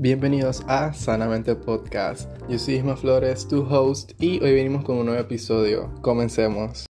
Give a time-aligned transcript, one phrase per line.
[0.00, 2.30] Bienvenidos a Sanamente Podcast.
[2.48, 5.92] Yo soy Isma Flores, tu host, y hoy venimos con un nuevo episodio.
[6.02, 6.86] Comencemos.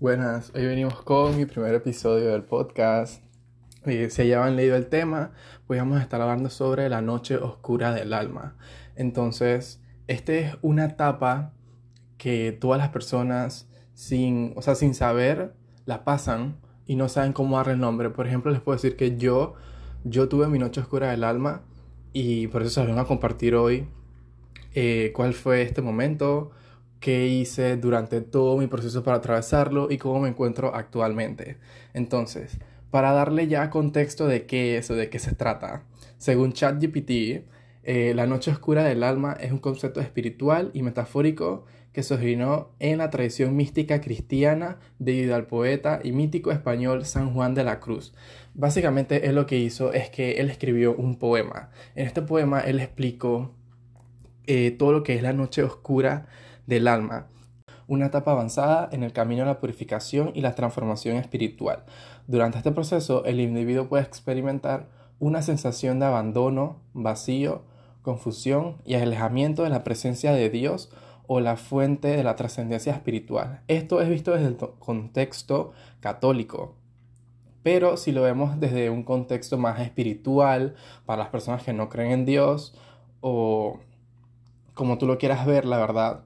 [0.00, 3.22] Buenas, hoy venimos con mi primer episodio del podcast.
[3.84, 5.32] Y si ya han leído el tema,
[5.66, 8.56] pues vamos a estar hablando sobre la noche oscura del alma.
[8.96, 11.52] Entonces, esta es una etapa
[12.16, 15.52] que todas las personas sin, o sea, sin saber
[15.84, 18.08] la pasan y no saben cómo darle el nombre.
[18.08, 19.52] Por ejemplo, les puedo decir que yo,
[20.04, 21.60] yo tuve mi noche oscura del alma
[22.14, 23.86] y por eso se los a compartir hoy
[24.74, 26.52] eh, cuál fue este momento,
[27.00, 31.58] qué hice durante todo mi proceso para atravesarlo y cómo me encuentro actualmente.
[31.92, 32.58] Entonces,
[32.90, 35.84] para darle ya contexto de qué es o de qué se trata,
[36.16, 37.44] según ChatGPT,
[37.82, 42.70] eh, la noche oscura del alma es un concepto espiritual y metafórico que se originó
[42.80, 47.80] en la tradición mística cristiana debido al poeta y mítico español San Juan de la
[47.80, 48.14] Cruz.
[48.54, 51.70] Básicamente él lo que hizo es que él escribió un poema.
[51.96, 53.50] En este poema él explicó
[54.46, 56.26] eh, todo lo que es la noche oscura
[56.66, 57.26] del alma,
[57.88, 61.84] una etapa avanzada en el camino a la purificación y la transformación espiritual.
[62.28, 67.62] Durante este proceso el individuo puede experimentar una sensación de abandono, vacío,
[68.02, 70.90] confusión y alejamiento de la presencia de Dios
[71.26, 73.62] o la fuente de la trascendencia espiritual.
[73.66, 76.76] Esto es visto desde el contexto católico.
[77.64, 80.76] Pero si lo vemos desde un contexto más espiritual,
[81.06, 82.76] para las personas que no creen en Dios,
[83.22, 83.80] o
[84.74, 86.20] como tú lo quieras ver, la verdad,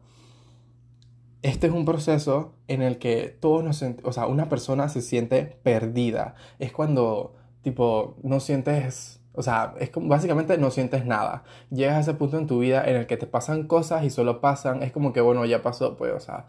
[1.43, 5.59] este es un proceso en el que todos nos o sea, una persona se siente
[5.63, 6.35] perdida.
[6.59, 11.45] Es cuando, tipo, no sientes, o sea, es como, básicamente no sientes nada.
[11.71, 14.41] Llegas a ese punto en tu vida en el que te pasan cosas y solo
[14.41, 16.47] pasan, es como que, bueno, ya pasó, pues, o sea,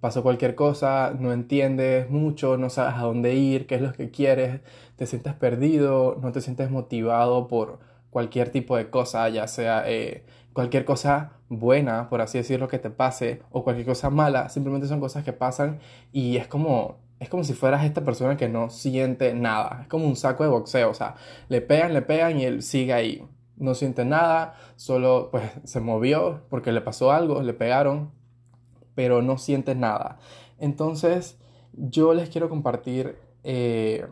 [0.00, 4.10] pasó cualquier cosa, no entiendes mucho, no sabes a dónde ir, qué es lo que
[4.10, 4.60] quieres,
[4.96, 10.24] te sientes perdido, no te sientes motivado por cualquier tipo de cosa, ya sea eh,
[10.52, 15.00] cualquier cosa buena, por así decirlo, que te pase, o cualquier cosa mala, simplemente son
[15.00, 15.80] cosas que pasan
[16.12, 20.06] y es como, es como si fueras esta persona que no siente nada, es como
[20.06, 21.16] un saco de boxeo, o sea,
[21.48, 23.26] le pegan, le pegan y él sigue ahí,
[23.56, 28.12] no siente nada, solo pues se movió porque le pasó algo, le pegaron,
[28.98, 30.18] pero no sientes nada.
[30.58, 31.38] Entonces,
[31.72, 34.08] yo les quiero compartir eh,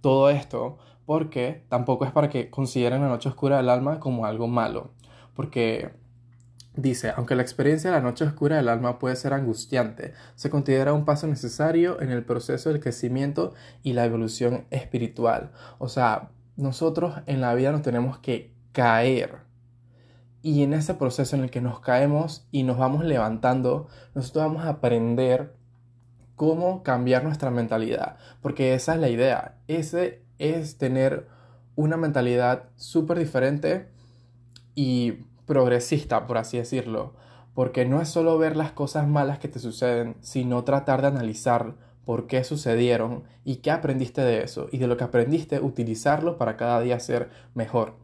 [0.00, 4.48] todo esto porque tampoco es para que consideren la noche oscura del alma como algo
[4.48, 4.90] malo.
[5.34, 5.92] Porque
[6.74, 10.92] dice, aunque la experiencia de la noche oscura del alma puede ser angustiante, se considera
[10.92, 13.54] un paso necesario en el proceso del crecimiento
[13.84, 15.52] y la evolución espiritual.
[15.78, 19.45] O sea, nosotros en la vida nos tenemos que caer
[20.46, 24.64] y en ese proceso en el que nos caemos y nos vamos levantando, nosotros vamos
[24.64, 25.56] a aprender
[26.36, 28.16] cómo cambiar nuestra mentalidad.
[28.42, 29.56] Porque esa es la idea.
[29.66, 31.26] Ese es tener
[31.74, 33.88] una mentalidad súper diferente
[34.76, 37.14] y progresista, por así decirlo.
[37.52, 41.74] Porque no es solo ver las cosas malas que te suceden, sino tratar de analizar
[42.04, 44.68] por qué sucedieron y qué aprendiste de eso.
[44.70, 47.94] Y de lo que aprendiste, utilizarlo para cada día ser mejor.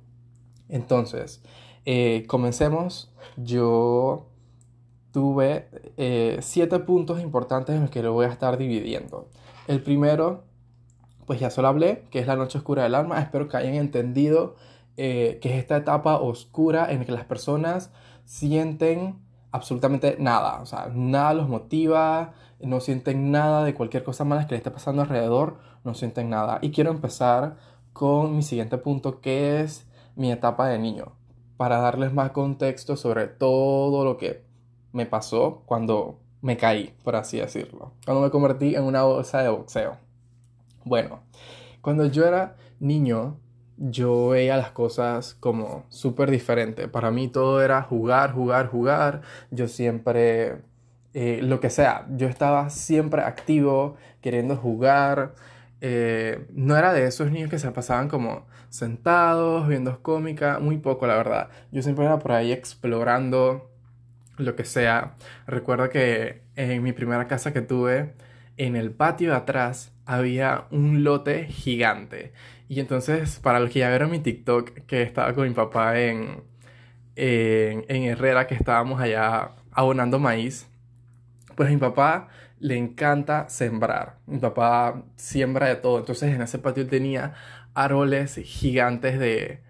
[0.68, 1.40] Entonces,
[1.84, 3.12] eh, comencemos.
[3.36, 4.28] Yo
[5.12, 9.28] tuve eh, siete puntos importantes en los que lo voy a estar dividiendo.
[9.68, 10.44] El primero,
[11.26, 13.20] pues ya solo hablé, que es la noche oscura del alma.
[13.20, 14.56] Espero que hayan entendido
[14.96, 17.90] eh, que es esta etapa oscura en la que las personas
[18.24, 19.18] sienten
[19.50, 20.60] absolutamente nada.
[20.62, 24.70] O sea, nada los motiva, no sienten nada de cualquier cosa mala que les esté
[24.70, 26.58] pasando alrededor, no sienten nada.
[26.62, 27.56] Y quiero empezar
[27.92, 31.12] con mi siguiente punto, que es mi etapa de niño
[31.62, 34.42] para darles más contexto sobre todo lo que
[34.90, 37.92] me pasó cuando me caí, por así decirlo.
[38.04, 39.96] Cuando me convertí en una bolsa de boxeo.
[40.84, 41.20] Bueno,
[41.80, 43.36] cuando yo era niño,
[43.76, 46.88] yo veía las cosas como súper diferente.
[46.88, 49.20] Para mí todo era jugar, jugar, jugar.
[49.52, 50.62] Yo siempre,
[51.14, 55.36] eh, lo que sea, yo estaba siempre activo, queriendo jugar.
[55.80, 61.06] Eh, no era de esos niños que se pasaban como sentados, viendo cómica, muy poco
[61.06, 61.50] la verdad.
[61.72, 63.70] Yo siempre era por ahí explorando
[64.38, 65.14] lo que sea.
[65.46, 68.14] Recuerdo que en mi primera casa que tuve,
[68.56, 72.32] en el patio de atrás había un lote gigante.
[72.68, 76.42] Y entonces, para los que ya vieron mi TikTok, que estaba con mi papá en,
[77.14, 80.66] en, en Herrera, que estábamos allá abonando maíz,
[81.56, 82.28] pues mi papá
[82.58, 84.16] le encanta sembrar.
[84.26, 85.98] Mi papá siembra de todo.
[85.98, 87.34] Entonces en ese patio tenía
[87.74, 89.60] árboles gigantes de,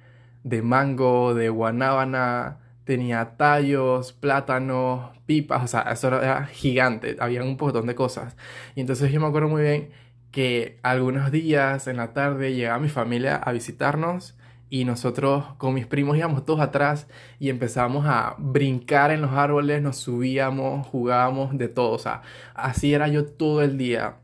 [0.45, 7.57] de mango, de guanábana, tenía tallos, plátanos, pipas, o sea, eso era gigante, había un
[7.59, 8.37] montón de cosas.
[8.75, 9.91] Y entonces yo me acuerdo muy bien
[10.31, 14.37] que algunos días en la tarde llegaba mi familia a visitarnos
[14.71, 17.07] y nosotros con mis primos íbamos todos atrás
[17.39, 22.23] y empezábamos a brincar en los árboles, nos subíamos, jugábamos de todo, o sea,
[22.55, 24.17] así era yo todo el día,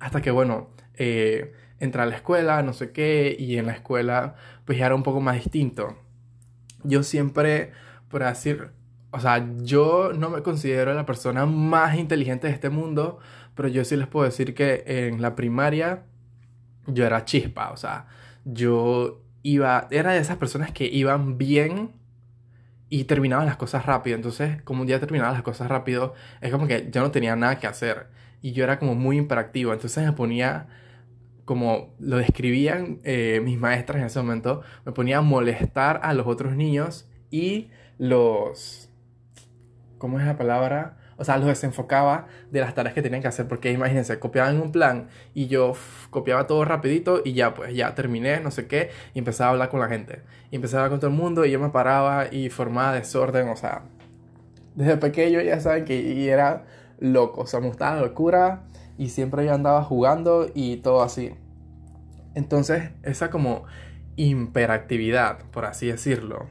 [0.00, 4.34] hasta que bueno, eh, entré a la escuela, no sé qué, y en la escuela
[4.64, 5.96] pues ya era un poco más distinto.
[6.84, 7.72] Yo siempre,
[8.08, 8.70] por decir,
[9.10, 13.18] o sea, yo no me considero la persona más inteligente de este mundo,
[13.54, 16.04] pero yo sí les puedo decir que en la primaria
[16.86, 18.06] yo era chispa, o sea,
[18.44, 21.92] yo iba, era de esas personas que iban bien
[22.90, 24.16] y terminaban las cosas rápido.
[24.16, 27.58] Entonces, como un día terminaba las cosas rápido, es como que yo no tenía nada
[27.58, 28.08] que hacer.
[28.40, 29.72] Y yo era como muy imperactivo.
[29.72, 30.68] Entonces me ponía,
[31.48, 36.26] como lo describían eh, mis maestras en ese momento, me ponía a molestar a los
[36.26, 38.90] otros niños y los...
[39.96, 40.98] ¿Cómo es la palabra?
[41.16, 44.72] o sea, los desenfocaba de las tareas que tenían que hacer, porque imagínense, copiaban un
[44.72, 45.72] plan y yo
[46.10, 49.70] copiaba todo rapidito y ya, pues ya terminé, no sé qué, y empezaba a hablar
[49.70, 50.20] con la gente.
[50.50, 53.84] Y empezaba con todo el mundo y yo me paraba y formaba desorden, o sea,
[54.74, 56.66] desde pequeño ya saben que era
[57.00, 58.64] loco, o sea, me gustaba la locura
[58.98, 61.32] y siempre yo andaba jugando y todo así.
[62.34, 63.64] Entonces, esa como
[64.16, 66.48] imperactividad, por así decirlo,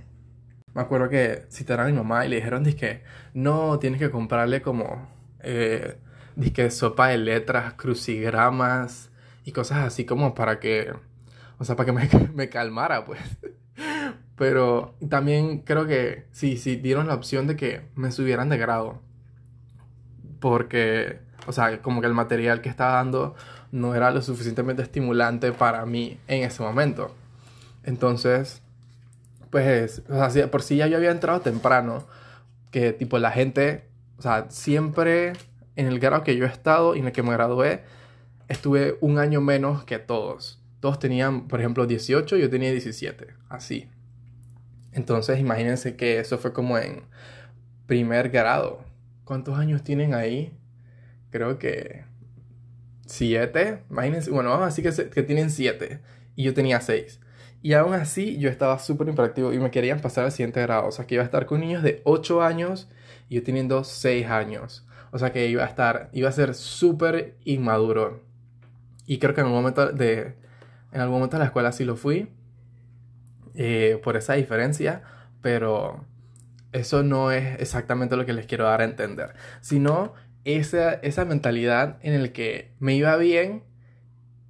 [0.74, 3.04] me acuerdo que citaron a mi mamá y le dijeron, que
[3.34, 5.08] no, tienes que comprarle como,
[5.42, 5.98] eh,
[6.36, 9.12] disque sopa de letras, crucigramas
[9.44, 10.94] y cosas así como para que,
[11.58, 13.20] o sea, para que me, me calmara, pues.
[14.38, 19.02] Pero también creo que sí, sí, dieron la opción de que me subieran de grado.
[20.40, 23.36] Porque, o sea, como que el material que estaba dando
[23.72, 27.16] no era lo suficientemente estimulante para mí en ese momento.
[27.84, 28.62] Entonces,
[29.50, 32.06] pues, o sea, por si ya yo había entrado temprano,
[32.72, 33.86] que tipo la gente,
[34.18, 35.34] o sea, siempre
[35.76, 37.84] en el grado que yo he estado y en el que me gradué,
[38.48, 40.62] estuve un año menos que todos.
[40.80, 43.90] Todos tenían, por ejemplo, 18, yo tenía 17, así.
[44.92, 47.04] Entonces, imagínense que eso fue como en
[47.86, 48.82] primer grado.
[49.24, 50.54] ¿Cuántos años tienen ahí?
[51.38, 52.04] Creo que
[53.06, 53.84] 7.
[53.92, 56.00] Imagínense, bueno, vamos a decir que, que tienen 7
[56.36, 57.20] y yo tenía 6.
[57.62, 60.88] Y aún así yo estaba súper imperactivo y me querían pasar al siguiente grado.
[60.88, 62.90] O sea que iba a estar con niños de 8 años
[63.30, 64.88] y yo teniendo 6 años.
[65.12, 68.24] O sea que iba a estar, iba a ser súper inmaduro.
[69.06, 70.34] Y creo que en algún momento de,
[70.92, 72.32] en algún momento de la escuela sí lo fui.
[73.54, 75.04] Eh, por esa diferencia.
[75.44, 76.04] Pero
[76.72, 79.36] eso no es exactamente lo que les quiero dar a entender.
[79.62, 80.14] Sino
[80.48, 83.64] esa, esa mentalidad en el que me iba bien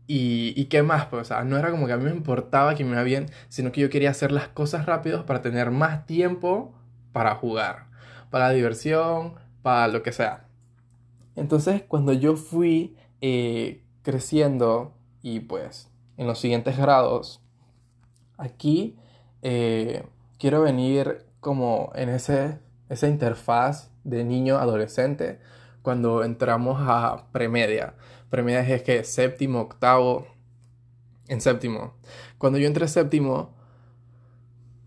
[0.05, 2.85] y, qué más, pues, o sea, no era como que a mí me importaba que
[2.85, 6.73] me iba bien, sino que yo quería hacer las cosas rápidos para tener más tiempo
[7.11, 7.87] para jugar,
[8.29, 9.33] para diversión,
[9.63, 10.45] para lo que sea.
[11.35, 17.41] Entonces, cuando yo fui eh, creciendo y pues en los siguientes grados,
[18.37, 18.95] aquí
[19.41, 20.03] eh,
[20.37, 25.39] quiero venir como en ese, esa interfaz de niño-adolescente
[25.87, 27.93] cuando entramos a premedia
[28.29, 30.27] Premedia es que séptimo, octavo,
[31.29, 31.93] en séptimo.
[32.37, 33.55] Cuando yo entré séptimo,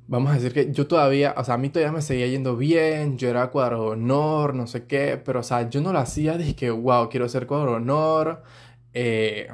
[0.09, 3.17] vamos a decir que yo todavía, o sea, a mí todavía me seguía yendo bien,
[3.17, 6.71] yo era cuadro honor, no sé qué, pero o sea, yo no lo hacía, dije
[6.71, 8.43] wow, quiero ser cuadro honor,
[8.93, 9.49] eh,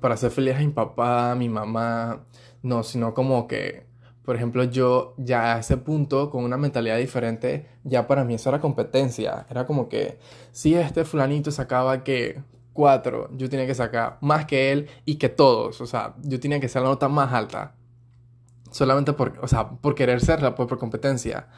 [0.00, 2.24] para hacer feliz a mi papá, a mi mamá,
[2.62, 3.84] no, sino como que,
[4.26, 8.48] por ejemplo, yo ya a ese punto, con una mentalidad diferente, ya para mí eso
[8.50, 10.18] era competencia, era como que,
[10.50, 12.42] si este fulanito sacaba que
[12.72, 15.80] cuatro, yo tenía que sacar más que él y que todos.
[15.80, 17.74] O sea, yo tenía que ser la nota más alta.
[18.72, 21.48] Solamente por, o sea, por querer serla, pues por competencia.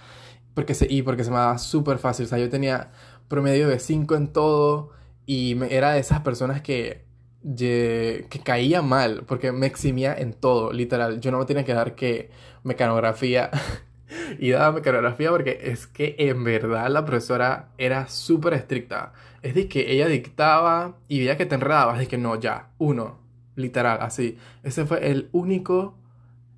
[0.55, 2.27] Porque se, y porque se me daba súper fácil.
[2.27, 2.93] O sea, yo tenía
[3.29, 4.91] promedio de 5 en todo
[5.27, 7.08] y me, era de esas personas que,
[7.43, 11.21] que caía mal porque me eximía en todo, literal.
[11.21, 12.31] Yo no me tenía que dar que
[12.65, 13.51] mecanografía
[14.39, 19.13] y daba mecanografía porque es que en verdad la profesora era súper estricta.
[19.43, 23.19] Es de que ella dictaba y veía que te enredabas, de que no, ya, uno,
[23.55, 24.39] literal, así.
[24.63, 25.97] Ese fue el único,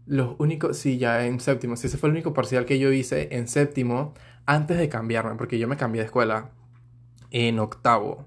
[0.07, 3.29] los únicos, sí, ya en séptimo, sí, ese fue el único parcial que yo hice
[3.33, 4.15] en séptimo
[4.47, 6.51] antes de cambiarme, porque yo me cambié de escuela
[7.31, 8.27] en octavo.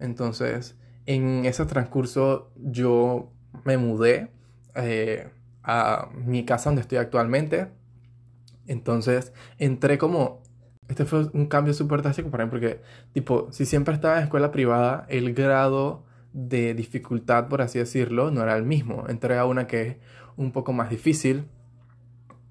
[0.00, 3.32] Entonces, en ese transcurso yo
[3.64, 4.30] me mudé
[4.74, 5.30] eh,
[5.62, 7.68] a mi casa donde estoy actualmente
[8.66, 10.42] entonces entré como...
[10.88, 12.82] Este fue un cambio súper drástico para mí porque,
[13.12, 18.42] tipo, si siempre estaba en escuela privada, el grado de dificultad, por así decirlo, no
[18.42, 19.04] era el mismo.
[19.08, 19.96] Entré a una que es
[20.36, 21.46] un poco más difícil,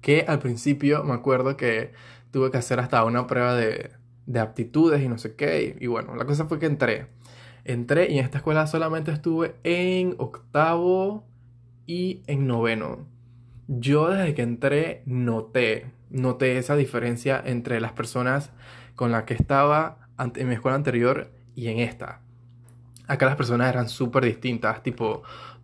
[0.00, 1.92] que al principio me acuerdo que
[2.32, 3.92] tuve que hacer hasta una prueba de,
[4.26, 5.76] de aptitudes y no sé qué.
[5.78, 7.06] Y, y, bueno, la cosa fue que entré.
[7.64, 11.24] Entré y en esta escuela solamente estuve en octavo
[11.86, 13.06] y en noveno.
[13.68, 18.50] yo desde que entré noté, noté esa diferencia entre las personas
[18.94, 22.20] con las que estaba en mi escuela anterior y en esta.
[23.06, 25.22] Acá las personas eran súper distintas, tipo,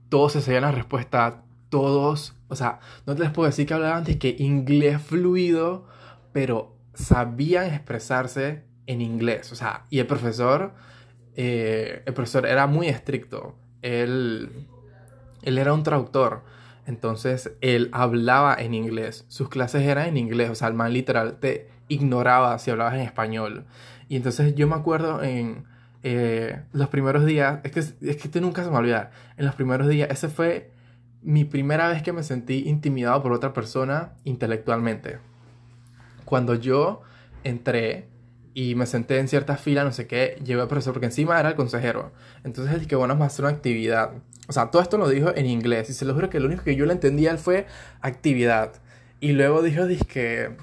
[0.08, 3.98] todos se sabían la respuesta, todos, o sea, no te les puedo decir que hablaban
[3.98, 5.86] antes que inglés fluido,
[6.32, 10.72] pero sabían expresarse en inglés, o sea, y el profesor,
[11.40, 14.66] eh, el profesor era muy estricto, él,
[15.42, 16.42] él era un traductor,
[16.84, 21.38] entonces él hablaba en inglés, sus clases eran en inglés, o sea, el man literal
[21.38, 23.66] te ignoraba si hablabas en español.
[24.08, 25.62] Y entonces yo me acuerdo en
[26.02, 29.54] eh, los primeros días, es que, es que esto nunca se me va en los
[29.54, 30.72] primeros días, ese fue
[31.22, 35.18] mi primera vez que me sentí intimidado por otra persona intelectualmente.
[36.24, 37.02] Cuando yo
[37.44, 38.08] entré
[38.58, 41.50] y me senté en cierta fila, no sé qué, llevé al profesor, porque encima era
[41.50, 42.10] el consejero.
[42.42, 44.10] Entonces él dije, bueno, vamos a hacer una actividad.
[44.48, 46.64] O sea, todo esto lo dijo en inglés y se lo juro que lo único
[46.64, 47.66] que yo le entendía él fue
[48.00, 48.72] actividad.
[49.20, 50.56] Y luego dijo, dije,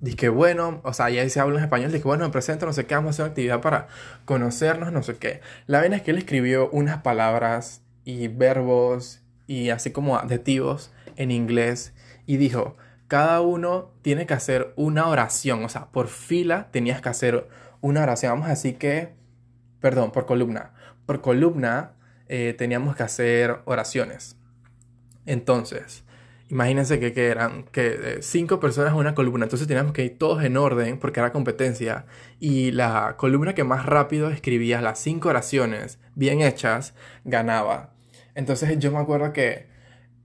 [0.00, 2.86] dije, bueno, o sea, ya se habla en español, dije, bueno, me presento, no sé
[2.86, 3.88] qué, vamos a hacer una actividad para
[4.24, 5.42] conocernos, no sé qué.
[5.66, 11.30] La verdad es que él escribió unas palabras y verbos y así como adjetivos en
[11.30, 11.92] inglés
[12.24, 17.08] y dijo, cada uno tiene que hacer una oración, o sea, por fila tenías que
[17.08, 17.48] hacer
[17.80, 19.14] una oración, vamos a decir que,
[19.80, 20.72] perdón, por columna,
[21.06, 21.92] por columna
[22.28, 24.36] eh, teníamos que hacer oraciones.
[25.24, 26.04] Entonces,
[26.48, 30.18] imagínense que, que eran que eh, cinco personas en una columna, entonces teníamos que ir
[30.18, 32.06] todos en orden porque era competencia
[32.40, 36.94] y la columna que más rápido escribía las cinco oraciones bien hechas
[37.24, 37.94] ganaba.
[38.34, 39.66] Entonces yo me acuerdo que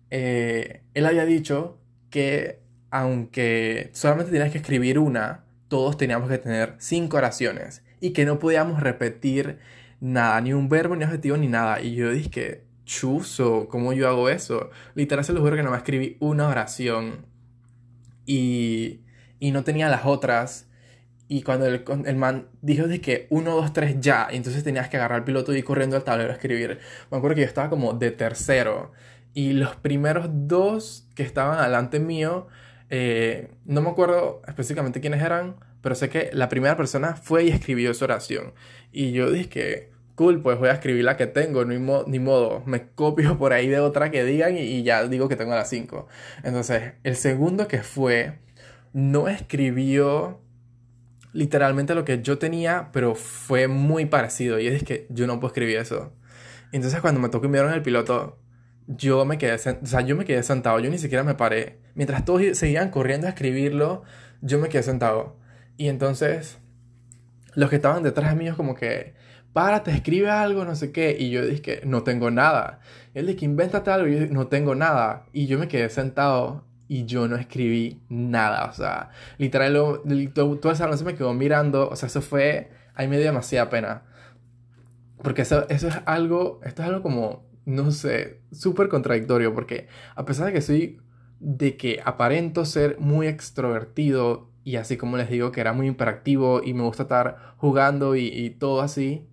[0.09, 2.61] eh, él había dicho que
[2.91, 8.37] aunque solamente tenías que escribir una, todos teníamos que tener cinco oraciones y que no
[8.37, 9.59] podíamos repetir
[10.01, 11.81] nada, ni un verbo, ni adjetivo, ni nada.
[11.81, 14.69] Y yo dije, chuzo, ¿cómo yo hago eso?
[14.95, 17.25] Literal se lo juro que no me escribí una oración
[18.25, 18.99] y,
[19.39, 20.67] y no tenía las otras.
[21.29, 24.89] Y cuando el, el, man dijo de que 1, 2, 3 ya, y entonces tenías
[24.89, 26.79] que agarrar el piloto y ir corriendo al tablero a escribir.
[27.09, 28.91] Me acuerdo que yo estaba como de tercero.
[29.33, 32.47] Y los primeros dos que estaban delante mío,
[32.91, 37.49] eh, no me acuerdo específicamente quiénes eran, pero sé que la primera persona fue y
[37.49, 38.53] escribió esa oración.
[38.91, 42.89] Y yo dije cool, pues voy a escribir la que tengo, ni, ni modo, me
[42.89, 46.07] copio por ahí de otra que digan y, y ya digo que tengo las 5.
[46.43, 48.37] Entonces, el segundo que fue,
[48.93, 50.39] no escribió
[51.33, 54.59] literalmente lo que yo tenía, pero fue muy parecido.
[54.59, 56.13] Y es que yo no puedo escribir eso.
[56.71, 58.39] Entonces cuando me tocó enviar el piloto,
[58.87, 61.79] yo me quedé, o sea, yo me quedé sentado, yo ni siquiera me paré.
[61.95, 64.03] Mientras todos seguían corriendo a escribirlo,
[64.41, 65.37] yo me quedé sentado.
[65.77, 66.59] Y entonces
[67.55, 69.13] los que estaban detrás de mí como que,
[69.53, 71.15] párate, escribe algo, no sé qué.
[71.17, 72.79] Y yo dije, no tengo nada.
[73.13, 74.07] Él dije, invéntate algo.
[74.07, 75.25] Y yo dije, no tengo nada.
[75.33, 78.65] Y yo me quedé sentado y yo no escribí nada.
[78.65, 79.73] O sea, literal,
[80.33, 81.89] todo, todo el salón se me quedó mirando.
[81.89, 84.03] O sea, eso fue, ahí me dio demasiada pena.
[85.23, 89.53] Porque eso, eso es algo, esto es algo como, no sé, súper contradictorio.
[89.53, 90.99] Porque a pesar de que soy,
[91.41, 96.61] de que aparento ser muy extrovertido y así como les digo que era muy imperactivo
[96.63, 99.27] y me gusta estar jugando y, todo así,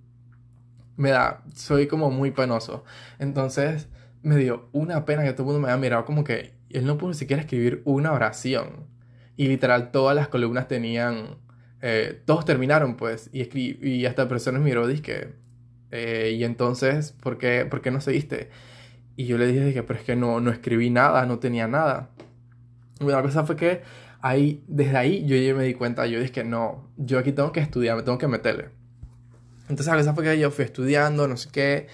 [0.97, 2.83] me da, soy como muy penoso.
[3.19, 3.88] Entonces
[4.23, 6.97] me dio una pena que todo el mundo me haya mirado como que él no
[6.97, 8.87] pudo ni siquiera escribir una oración.
[9.37, 11.37] Y literal, todas las columnas tenían.
[11.83, 13.31] Eh, todos terminaron, pues.
[13.33, 15.35] Y, y hasta personas miró, dije.
[15.91, 18.50] Eh, y entonces, ¿por qué, ¿por qué no seguiste?
[19.19, 22.11] Y yo le dije que, pero es que no, no escribí nada, no tenía nada.
[23.01, 23.83] Y la fue que
[24.21, 27.59] ahí, desde ahí yo ya me di cuenta, yo dije no, yo aquí tengo que
[27.59, 28.69] estudiar, me tengo que meterle.
[29.63, 31.89] Entonces la cosa fue que yo fui estudiando, no sé qué,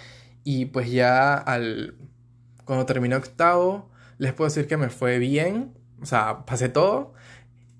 [0.45, 1.95] y pues ya al,
[2.66, 3.88] cuando terminé octavo,
[4.19, 7.14] les puedo decir que me fue bien, o sea, pasé todo.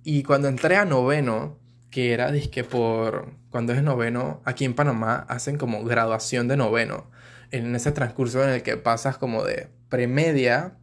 [0.05, 1.59] Y cuando entré a noveno,
[1.91, 7.11] que era disque por cuando es noveno, aquí en Panamá hacen como graduación de noveno.
[7.51, 10.77] En ese transcurso en el que pasas como de premedia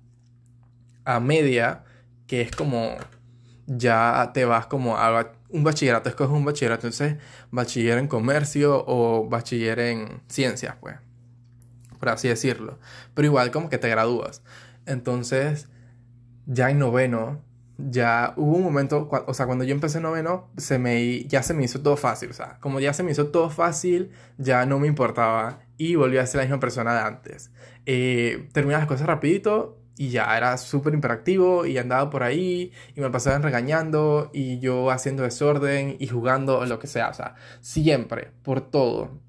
[1.06, 1.84] a media,
[2.28, 2.96] que es como
[3.68, 7.18] ya te vas como a un bachillerato, escoges un bachillerato, entonces
[7.52, 10.98] bachiller en comercio o bachiller en ciencias, pues,
[12.00, 12.80] por así decirlo.
[13.14, 14.42] Pero igual como que te gradúas.
[14.86, 15.70] Entonces,
[16.46, 17.42] ya en noveno,
[17.90, 21.64] ya hubo un momento, o sea, cuando yo empecé noveno, se me, ya se me
[21.64, 22.30] hizo todo fácil.
[22.30, 26.18] O sea, como ya se me hizo todo fácil, ya no me importaba y volví
[26.18, 27.52] a ser la misma persona de antes.
[27.86, 33.02] Eh, terminé las cosas rapidito y ya era súper imperactivo y andaba por ahí y
[33.02, 37.10] me pasaban regañando y yo haciendo desorden y jugando lo que sea.
[37.10, 39.20] O sea, siempre, por todo.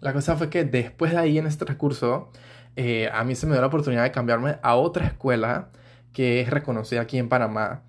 [0.00, 2.30] La cosa fue que después de ahí en este transcurso,
[2.76, 5.70] eh, a mí se me dio la oportunidad de cambiarme a otra escuela
[6.12, 7.82] que es reconocida aquí en Panamá.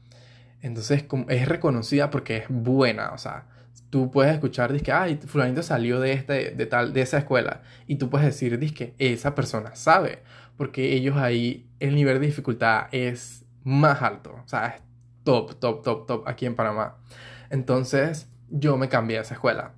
[0.61, 3.45] Entonces es reconocida porque es buena, o sea,
[3.89, 7.95] tú puedes escuchar, que, ay, fulanito salió de, este, de, tal, de esa escuela, y
[7.95, 10.21] tú puedes decir, que esa persona sabe,
[10.57, 14.81] porque ellos ahí, el nivel de dificultad es más alto, o sea, es
[15.23, 16.97] top, top, top, top aquí en Panamá.
[17.49, 19.73] Entonces, yo me cambié a esa escuela.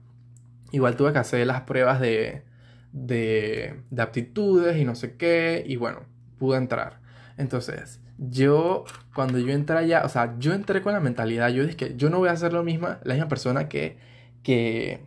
[0.71, 2.43] Igual tuve que hacer las pruebas de,
[2.91, 6.01] de, de aptitudes y no sé qué, y bueno,
[6.37, 6.99] pude entrar.
[7.37, 8.85] Entonces, yo,
[9.15, 12.11] cuando yo entré allá, o sea, yo entré con la mentalidad, yo dije que yo
[12.11, 13.97] no voy a ser lo misma, la misma persona que,
[14.43, 15.01] que,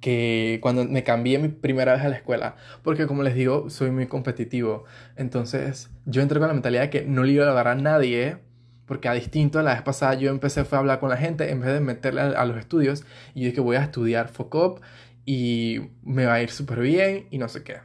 [0.00, 3.90] que cuando me cambié mi primera vez a la escuela, porque como les digo, soy
[3.90, 4.84] muy competitivo.
[5.16, 8.36] Entonces, yo entré con la mentalidad de que no le iba a agarrar a nadie,
[8.84, 11.60] porque a distinto la vez pasada yo empecé fue a hablar con la gente en
[11.60, 13.04] vez de meterle a, los estudios,
[13.34, 14.82] y yo dije voy a estudiar FOCOP
[15.24, 17.78] y me va a ir súper bien y no sé qué.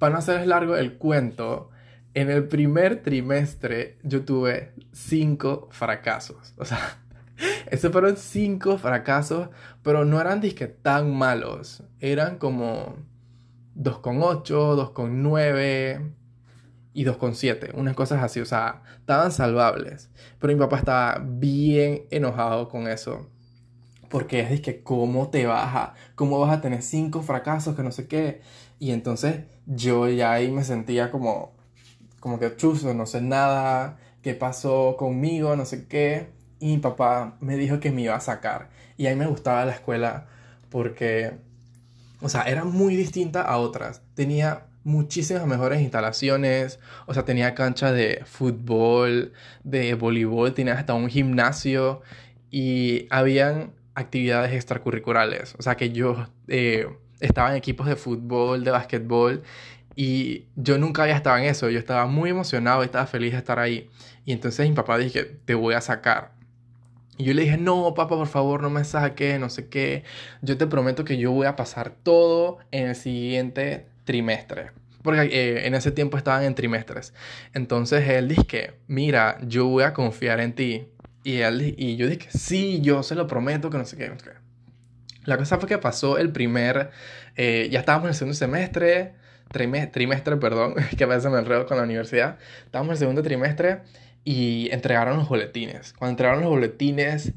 [0.00, 1.69] Para no hacerles largo el cuento,
[2.14, 6.54] en el primer trimestre yo tuve cinco fracasos.
[6.56, 6.98] O sea,
[7.70, 9.48] esos fueron cinco fracasos,
[9.82, 11.82] pero no eran disque tan malos.
[12.00, 12.96] Eran como
[13.76, 16.12] 2,8, 2,9
[16.92, 17.70] y 2,7.
[17.74, 18.40] Unas cosas así.
[18.40, 20.10] O sea, estaban salvables.
[20.38, 23.28] Pero mi papá estaba bien enojado con eso.
[24.08, 25.94] Porque es que, ¿cómo te baja?
[26.16, 27.76] ¿Cómo vas a tener cinco fracasos?
[27.76, 28.40] Que no sé qué.
[28.80, 31.59] Y entonces yo ya ahí me sentía como
[32.20, 36.28] como que chuzo, no sé nada, qué pasó conmigo, no sé qué.
[36.60, 38.68] Y mi papá me dijo que me iba a sacar.
[38.96, 40.26] Y a mí me gustaba la escuela
[40.68, 41.32] porque,
[42.20, 44.02] o sea, era muy distinta a otras.
[44.14, 49.32] Tenía muchísimas mejores instalaciones, o sea, tenía cancha de fútbol,
[49.64, 52.02] de voleibol, tenía hasta un gimnasio
[52.50, 56.86] y habían actividades extracurriculares, o sea, que yo eh,
[57.20, 59.42] estaba en equipos de fútbol, de básquetbol
[60.02, 63.58] y yo nunca había estado en eso, yo estaba muy emocionado, estaba feliz de estar
[63.58, 63.90] ahí.
[64.24, 66.32] Y entonces mi papá dije, te voy a sacar.
[67.18, 70.04] Y yo le dije, no, papá, por favor, no me saques, no sé qué.
[70.40, 74.70] Yo te prometo que yo voy a pasar todo en el siguiente trimestre.
[75.02, 77.12] Porque eh, en ese tiempo estaban en trimestres.
[77.52, 80.86] Entonces él dije, mira, yo voy a confiar en ti.
[81.24, 84.10] Y, él, y yo dije, sí, yo se lo prometo, que no sé qué.
[85.26, 86.90] La cosa fue que pasó el primer,
[87.36, 89.19] eh, ya estábamos en el segundo semestre,
[89.50, 92.38] trimestre, perdón, que a veces me enredo con la universidad.
[92.64, 93.80] Estábamos en el segundo trimestre
[94.24, 95.92] y entregaron los boletines.
[95.94, 97.32] Cuando entregaron los boletines,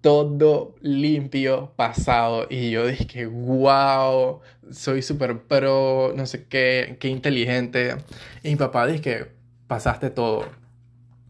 [0.00, 2.46] todo limpio, pasado.
[2.50, 7.96] Y yo dije, wow, soy súper pro, no sé qué, qué inteligente.
[8.42, 9.32] Y mi papá dije,
[9.66, 10.46] pasaste todo,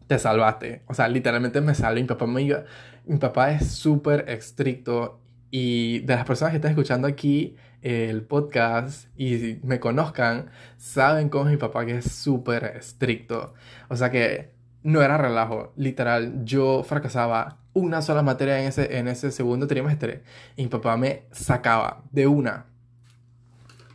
[0.07, 0.81] te salvaste.
[0.87, 2.01] O sea, literalmente me salvé.
[2.01, 2.63] Mi papá, me
[3.05, 5.19] mi papá es súper estricto.
[5.51, 11.45] Y de las personas que están escuchando aquí, el podcast y me conozcan, saben cómo
[11.45, 13.53] es mi papá que es súper estricto.
[13.89, 19.07] O sea que no era relajo, literal, yo fracasaba una sola materia en ese, en
[19.09, 20.23] ese segundo trimestre
[20.55, 22.67] y mi papá me sacaba de una.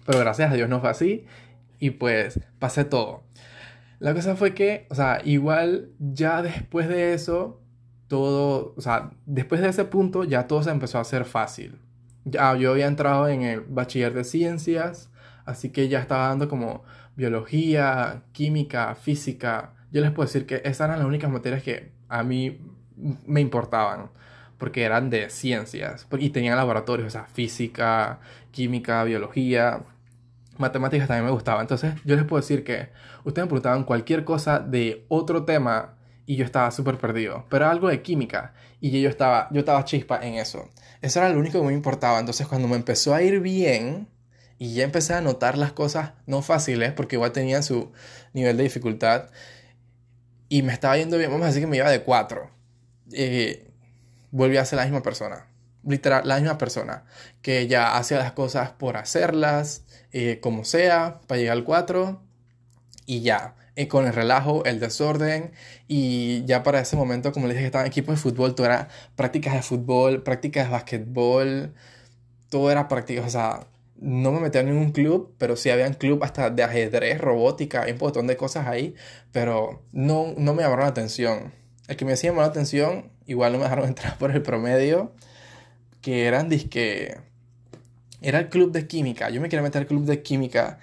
[0.04, 1.26] Pero gracias a Dios no fue así
[1.78, 3.22] y pues pasé todo.
[4.00, 7.62] La cosa fue que, o sea, igual ya después de eso,
[8.06, 11.80] todo, o sea, después de ese punto ya todo se empezó a hacer fácil
[12.30, 15.10] ya, yo había entrado en el bachiller de ciencias,
[15.44, 16.84] así que ya estaba dando como
[17.16, 19.74] biología, química, física.
[19.90, 22.60] Yo les puedo decir que esas eran las únicas materias que a mí
[23.26, 24.10] me importaban,
[24.58, 29.82] porque eran de ciencias, y tenían laboratorios, o sea, física, química, biología,
[30.58, 31.60] matemáticas también me gustaba.
[31.60, 32.88] Entonces yo les puedo decir que
[33.24, 35.94] ustedes me preguntaban cualquier cosa de otro tema
[36.26, 40.20] y yo estaba súper perdido, pero algo de química y yo estaba, yo estaba chispa
[40.22, 40.70] en eso.
[41.02, 42.18] Eso era lo único que me importaba.
[42.18, 44.08] Entonces cuando me empezó a ir bien
[44.58, 47.92] y ya empecé a notar las cosas no fáciles, porque igual tenía su
[48.32, 49.30] nivel de dificultad,
[50.48, 52.50] y me estaba yendo bien, vamos a decir que me iba de 4,
[53.12, 53.70] eh,
[54.30, 55.46] volví a ser la misma persona.
[55.84, 57.04] Literal, la misma persona
[57.40, 62.22] que ya hacía las cosas por hacerlas, eh, como sea, para llegar al 4
[63.06, 63.54] y ya
[63.86, 65.52] con el relajo, el desorden
[65.86, 68.88] y ya para ese momento, como les dije, estaba en equipo de fútbol, todo era
[69.14, 71.74] prácticas de fútbol, prácticas de básquetbol,
[72.48, 73.66] todo era prácticas, o sea,
[74.00, 77.82] no me metía en ningún club, pero sí había un club hasta de ajedrez, robótica,
[77.82, 78.94] hay un montón de cosas ahí,
[79.32, 81.52] pero no, no me llamaron la atención.
[81.88, 85.12] El que me hacía llamar la atención, igual no me dejaron entrar por el promedio,
[86.02, 87.18] que eran disque...
[88.20, 90.80] Era el club de química, yo me quería meter al club de química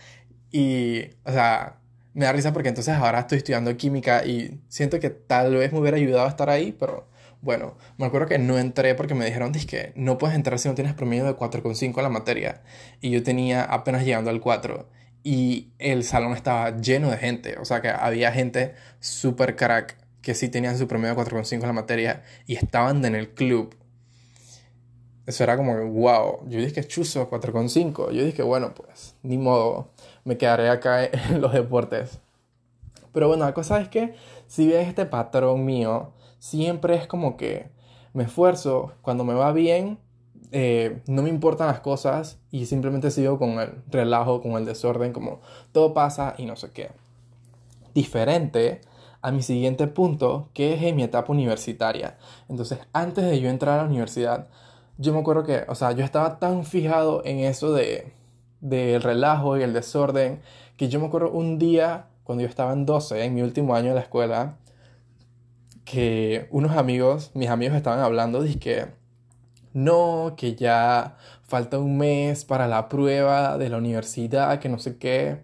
[0.51, 1.79] y, o sea,
[2.15, 5.79] me da risa porque entonces ahora estoy estudiando química y siento que tal vez me
[5.79, 7.07] hubiera ayudado a estar ahí, pero
[7.41, 10.75] bueno, me acuerdo que no entré porque me dijeron que no puedes entrar si no
[10.75, 12.63] tienes promedio de 4,5 en la materia.
[13.01, 14.89] Y yo tenía apenas llegando al 4.
[15.23, 17.57] y el salón estaba lleno de gente.
[17.59, 21.61] O sea que había gente súper crack que sí tenían su promedio de 4,5 en
[21.61, 23.75] la materia y estaban en el club.
[25.25, 26.47] Eso era como, wow.
[26.47, 28.11] Yo dije, chuzo, 4,5.
[28.11, 29.91] Yo dije, bueno, pues, ni modo,
[30.25, 32.19] me quedaré acá en los deportes.
[33.13, 34.15] Pero bueno, la cosa es que,
[34.47, 37.69] si bien este patrón mío, siempre es como que
[38.13, 39.99] me esfuerzo, cuando me va bien,
[40.51, 45.13] eh, no me importan las cosas y simplemente sigo con el relajo, con el desorden,
[45.13, 45.39] como
[45.71, 46.91] todo pasa y no sé qué.
[47.93, 48.81] Diferente
[49.21, 52.17] a mi siguiente punto, que es en mi etapa universitaria.
[52.47, 54.47] Entonces, antes de yo entrar a la universidad,
[54.97, 58.13] yo me acuerdo que, o sea, yo estaba tan fijado en eso de
[58.61, 60.41] del relajo y el desorden,
[60.77, 63.89] que yo me acuerdo un día, cuando yo estaba en 12, en mi último año
[63.89, 64.57] de la escuela,
[65.85, 68.87] que unos amigos, mis amigos estaban hablando de que
[69.73, 74.97] no, que ya falta un mes para la prueba de la universidad, que no sé
[74.97, 75.43] qué.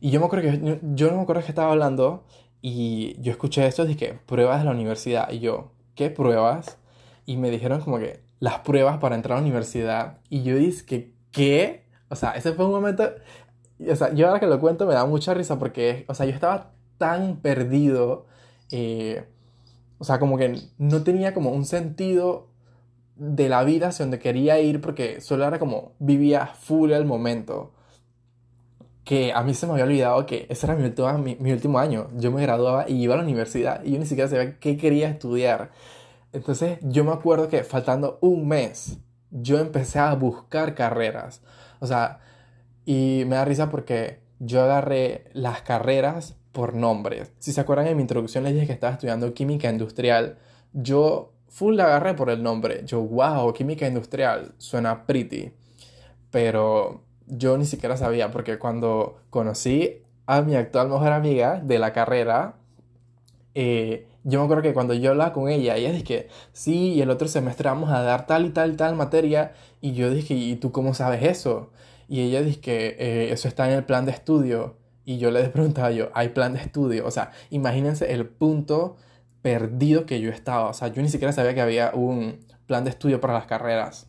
[0.00, 2.24] Y yo me acuerdo que yo, no me acuerdo que estaba hablando
[2.60, 5.30] y yo escuché esto, dije, pruebas de la universidad.
[5.30, 6.78] Y yo, ¿qué pruebas?
[7.26, 10.18] Y me dijeron como que las pruebas para entrar a la universidad.
[10.30, 11.81] Y yo dije, ¿qué?
[12.12, 13.10] O sea, ese fue un momento...
[13.90, 16.32] O sea, yo ahora que lo cuento me da mucha risa porque, o sea, yo
[16.32, 18.26] estaba tan perdido.
[18.70, 19.24] Eh,
[19.98, 22.48] o sea, como que no tenía como un sentido
[23.16, 27.72] de la vida hacia donde quería ir porque solo era como vivía full el momento.
[29.04, 32.10] Que a mí se me había olvidado que ese era mi último, mi, último año.
[32.16, 35.08] Yo me graduaba y iba a la universidad y yo ni siquiera sabía qué quería
[35.08, 35.70] estudiar.
[36.32, 38.98] Entonces yo me acuerdo que faltando un mes,
[39.30, 41.40] yo empecé a buscar carreras.
[41.82, 42.20] O sea,
[42.84, 47.26] y me da risa porque yo agarré las carreras por nombre.
[47.40, 50.38] Si se acuerdan en mi introducción les dije que estaba estudiando química industrial.
[50.72, 52.82] Yo full la agarré por el nombre.
[52.84, 55.52] Yo, wow, química industrial, suena pretty.
[56.30, 61.92] Pero yo ni siquiera sabía, porque cuando conocí a mi actual mejor amiga de la
[61.92, 62.54] carrera,
[63.56, 67.10] eh, yo me acuerdo que cuando yo hablaba con ella, ella dije, sí, y el
[67.10, 70.56] otro semestre vamos a dar tal y tal y tal materia, y yo dije, ¿y
[70.56, 71.70] tú cómo sabes eso?
[72.08, 75.42] Y ella dice que eh, eso está en el plan de estudio, y yo le
[75.48, 77.06] preguntaba yo, ¿hay plan de estudio?
[77.06, 78.96] O sea, imagínense el punto
[79.42, 80.68] perdido que yo estaba.
[80.68, 84.06] O sea, yo ni siquiera sabía que había un plan de estudio para las carreras.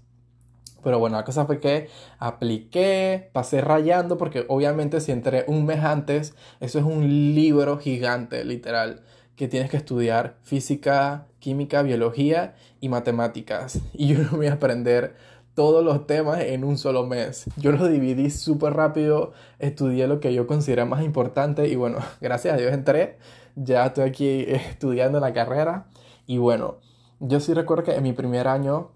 [0.84, 5.80] Pero bueno, la cosa fue que apliqué, pasé rayando, porque obviamente si entré un mes
[5.84, 9.02] antes, eso es un libro gigante, literal,
[9.36, 13.80] que tienes que estudiar física, química, biología y matemáticas.
[13.94, 15.16] Y yo no voy a aprender
[15.54, 17.46] todos los temas en un solo mes.
[17.58, 22.56] Yo los dividí súper rápido, estudié lo que yo consideré más importante y bueno, gracias
[22.56, 23.18] a Dios entré
[23.56, 25.88] ya estoy aquí estudiando la carrera
[26.26, 26.78] y bueno,
[27.20, 28.92] yo sí recuerdo que en mi primer año,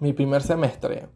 [0.00, 1.08] mi primer semestre,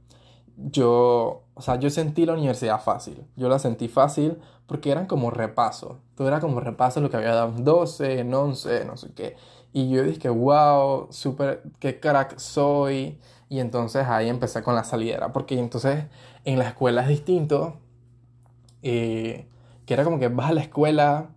[0.56, 3.24] yo, o sea, yo sentí la universidad fácil.
[3.34, 5.98] Yo la sentí fácil porque eran como repaso.
[6.14, 9.36] Todo era como repaso lo que había dado en 12, en 11, no sé qué.
[9.72, 13.18] Y yo dije, wow, súper, qué crack soy.
[13.48, 15.32] Y entonces ahí empecé con la salidera.
[15.32, 16.04] Porque entonces
[16.44, 17.78] en la escuela es distinto.
[18.82, 19.48] Eh,
[19.86, 21.30] que era como que vas a la escuela,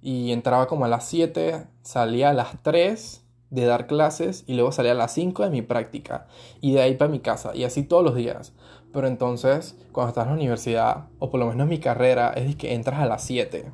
[0.00, 4.72] y entraba como a las 7, salía a las 3 de dar clases y luego
[4.72, 6.26] salía a las 5 de mi práctica
[6.60, 8.52] y de ahí para mi casa y así todos los días.
[8.92, 12.74] Pero entonces, cuando estás en la universidad, o por lo menos mi carrera, es que
[12.74, 13.70] entras a las 7.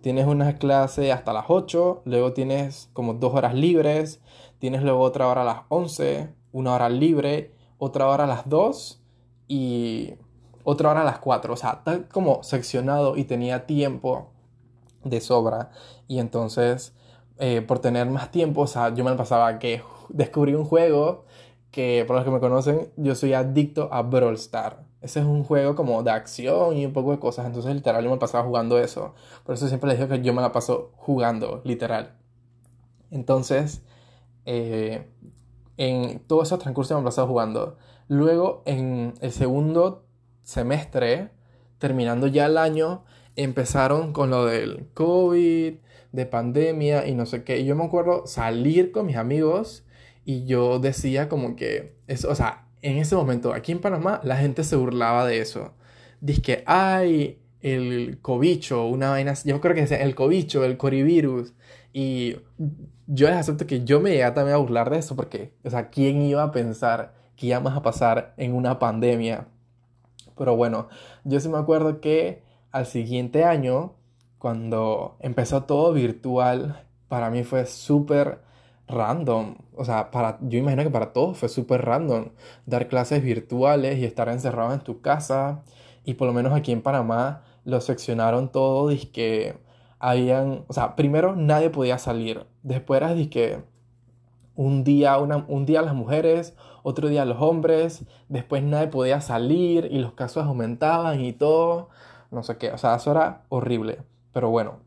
[0.00, 4.20] Tienes una clase hasta las 8, luego tienes como dos horas libres,
[4.58, 9.02] tienes luego otra hora a las 11, una hora libre, otra hora a las 2
[9.48, 10.14] y
[10.62, 11.52] otra hora a las 4.
[11.52, 14.30] O sea, está como seccionado y tenía tiempo
[15.04, 15.70] de sobra.
[16.08, 16.94] Y entonces,
[17.38, 21.24] eh, por tener más tiempo, o sea, yo me pasaba que descubrí un juego
[21.74, 24.84] que, por los que me conocen, yo soy adicto a Brawl Star.
[25.02, 27.46] Ese es un juego como de acción y un poco de cosas.
[27.46, 29.12] Entonces, literal, yo me pasaba jugando eso.
[29.44, 32.14] Por eso siempre les digo que yo me la paso jugando, literal.
[33.10, 33.82] Entonces,
[34.44, 35.08] eh,
[35.76, 37.76] en todo ese transcurso me la pasado jugando.
[38.06, 40.04] Luego, en el segundo
[40.42, 41.30] semestre,
[41.78, 43.02] terminando ya el año,
[43.34, 45.74] empezaron con lo del COVID,
[46.12, 47.58] de pandemia y no sé qué.
[47.58, 49.83] Y yo me acuerdo salir con mis amigos
[50.24, 54.36] y yo decía como que, eso, o sea, en ese momento aquí en Panamá la
[54.36, 55.72] gente se burlaba de eso.
[56.20, 61.54] Dice que hay el cobicho, una vaina, yo creo que es el cobicho, el corivirus.
[61.92, 62.36] Y
[63.06, 65.90] yo les acepto que yo me llegué también a burlar de eso porque, o sea,
[65.90, 69.48] ¿quién iba a pensar que íbamos a pasar en una pandemia?
[70.36, 70.88] Pero bueno,
[71.24, 73.94] yo sí me acuerdo que al siguiente año,
[74.38, 78.40] cuando empezó todo virtual, para mí fue súper
[78.88, 79.56] random.
[79.76, 82.30] O sea, para, yo imagino que para todos fue súper random
[82.66, 85.62] dar clases virtuales y estar encerrado en tu casa.
[86.04, 89.56] Y por lo menos aquí en Panamá, lo seccionaron todo, que
[89.98, 93.62] habían, o sea, primero nadie podía salir, después era que
[94.54, 99.98] un día, un día las mujeres, otro día los hombres, después nadie podía salir y
[99.98, 101.88] los casos aumentaban y todo,
[102.30, 104.83] no sé qué, o sea, eso era horrible, pero bueno,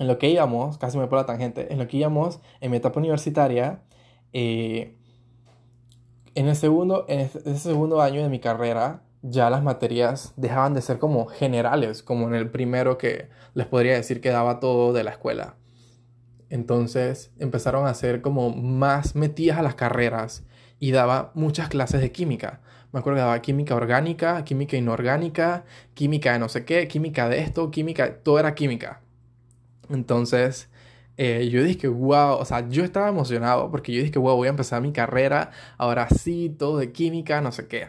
[0.00, 2.78] en lo que íbamos, casi me por la tangente, en lo que íbamos en mi
[2.78, 3.82] etapa universitaria,
[4.32, 4.96] eh,
[6.34, 10.80] en el segundo, en ese segundo año de mi carrera, ya las materias dejaban de
[10.80, 15.04] ser como generales, como en el primero que les podría decir que daba todo de
[15.04, 15.56] la escuela.
[16.48, 20.44] Entonces empezaron a ser como más metidas a las carreras
[20.78, 22.62] y daba muchas clases de química.
[22.92, 27.40] Me acuerdo que daba química orgánica, química inorgánica, química de no sé qué, química de
[27.40, 29.02] esto, química, todo era química.
[29.90, 30.68] Entonces
[31.22, 34.50] eh, yo dije, wow, o sea, yo estaba emocionado porque yo dije, wow, voy a
[34.50, 37.88] empezar mi carrera, ahora sí, todo de química, no sé qué.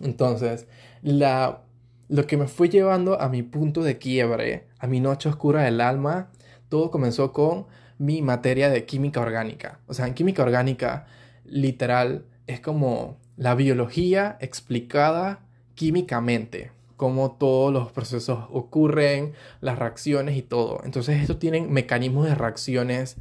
[0.00, 0.66] Entonces,
[1.02, 1.62] la,
[2.08, 5.80] lo que me fue llevando a mi punto de quiebre, a mi noche oscura del
[5.80, 6.30] alma,
[6.68, 7.66] todo comenzó con
[7.98, 9.78] mi materia de química orgánica.
[9.86, 11.06] O sea, en química orgánica,
[11.44, 20.42] literal, es como la biología explicada químicamente cómo todos los procesos ocurren, las reacciones y
[20.42, 20.80] todo.
[20.84, 23.16] Entonces estos tienen mecanismos de reacciones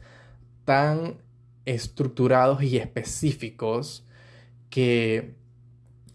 [0.63, 1.17] tan
[1.65, 4.05] estructurados y específicos
[4.69, 5.35] que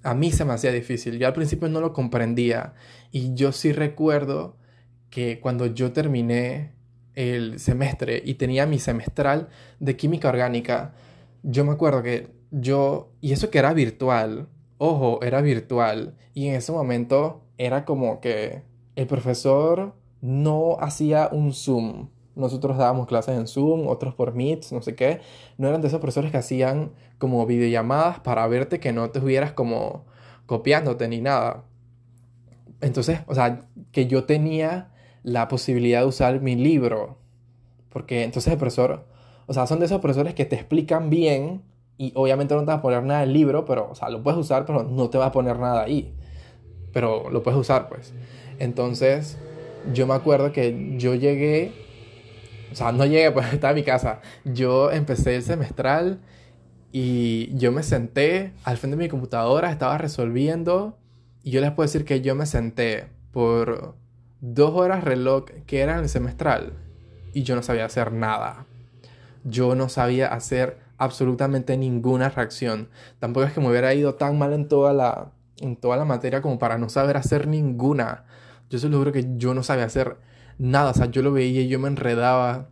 [0.03, 1.19] a mí se me hacía difícil.
[1.19, 2.75] Yo al principio no lo comprendía
[3.13, 4.57] y yo sí recuerdo
[5.11, 6.73] que cuando yo terminé
[7.15, 9.49] el semestre y tenía mi semestral
[9.81, 10.95] de química orgánica,
[11.43, 16.55] yo me acuerdo que yo, y eso que era virtual, ojo, era virtual, y en
[16.55, 18.63] ese momento era como que
[18.97, 22.09] el profesor no hacía un Zoom.
[22.35, 25.21] Nosotros dábamos clases en Zoom, otros por Meet, no sé qué.
[25.59, 29.53] No eran de esos profesores que hacían como videollamadas para verte que no te estuvieras
[29.53, 30.07] como
[30.47, 31.65] copiándote ni nada.
[32.81, 34.91] Entonces, o sea, que yo tenía
[35.23, 37.19] la posibilidad de usar mi libro.
[37.91, 39.07] Porque entonces el profesor,
[39.47, 41.63] o sea, son de esos profesores que te explican bien
[41.99, 44.23] y obviamente no te va a poner nada en el libro, pero, o sea, lo
[44.23, 46.15] puedes usar, pero no te va a poner nada ahí
[46.93, 48.13] pero lo puedes usar, pues.
[48.59, 49.39] Entonces,
[49.93, 51.73] yo me acuerdo que yo llegué,
[52.73, 54.21] o sea, no llegué, pues estaba en mi casa.
[54.45, 56.21] Yo empecé el semestral
[56.93, 60.99] y yo me senté al frente de mi computadora, estaba resolviendo
[61.43, 63.95] y yo les puedo decir que yo me senté por
[64.41, 66.73] dos horas reloj que eran el semestral
[67.33, 68.67] y yo no sabía hacer nada.
[69.45, 72.91] Yo no sabía hacer absolutamente ninguna reacción.
[73.21, 76.43] Tampoco es que me hubiera ido tan mal en toda la, en toda la materia
[76.43, 78.25] como para no saber hacer ninguna.
[78.69, 80.19] Yo se lo juro que yo no sabía hacer
[80.59, 82.69] nada, o sea, yo lo veía y yo me enredaba.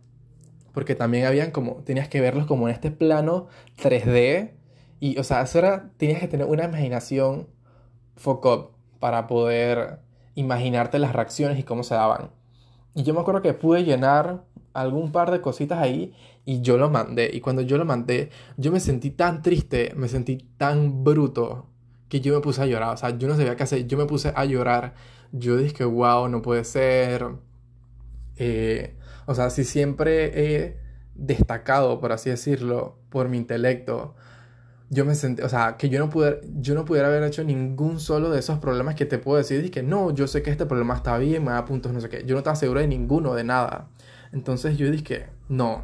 [0.73, 3.47] Porque también habían como, tenías que verlos como en este plano
[3.81, 4.51] 3D.
[4.99, 7.47] Y, o sea, eso era, tenías que tener una imaginación
[8.25, 9.99] up para poder
[10.35, 12.31] imaginarte las reacciones y cómo se daban.
[12.93, 16.13] Y yo me acuerdo que pude llenar algún par de cositas ahí
[16.45, 17.29] y yo lo mandé.
[17.33, 21.67] Y cuando yo lo mandé, yo me sentí tan triste, me sentí tan bruto
[22.09, 22.93] que yo me puse a llorar.
[22.93, 23.87] O sea, yo no sabía qué hacer.
[23.87, 24.95] Yo me puse a llorar.
[25.31, 27.25] Yo dije, wow, no puede ser.
[28.35, 28.95] Eh,
[29.25, 30.77] o sea, si siempre he
[31.13, 34.15] destacado, por así decirlo, por mi intelecto,
[34.89, 37.99] yo me sentí, o sea, que yo no, pude, yo no pudiera haber hecho ningún
[37.99, 39.63] solo de esos problemas que te puedo decir.
[39.63, 42.09] Y que no, yo sé que este problema está bien, me da puntos, no sé
[42.09, 42.23] qué.
[42.25, 43.89] Yo no estaba seguro de ninguno, de nada.
[44.31, 45.83] Entonces yo dije, no,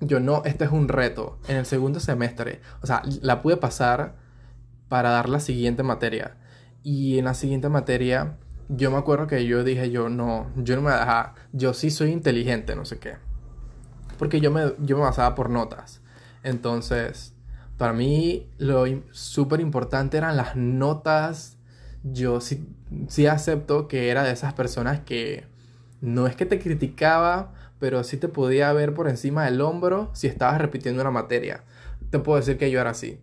[0.00, 1.38] yo no, este es un reto.
[1.46, 4.21] En el segundo semestre, o sea, la pude pasar
[4.92, 6.36] para dar la siguiente materia.
[6.82, 8.36] Y en la siguiente materia,
[8.68, 12.10] yo me acuerdo que yo dije, yo no, yo no me dejaba, yo sí soy
[12.10, 13.14] inteligente, no sé qué.
[14.18, 16.02] Porque yo me, yo me basaba por notas.
[16.42, 17.32] Entonces,
[17.78, 21.56] para mí lo súper importante eran las notas.
[22.02, 22.68] Yo sí,
[23.08, 25.46] sí acepto que era de esas personas que
[26.02, 30.26] no es que te criticaba, pero sí te podía ver por encima del hombro si
[30.26, 31.64] estabas repitiendo una materia.
[32.10, 33.18] Te puedo decir que yo era así.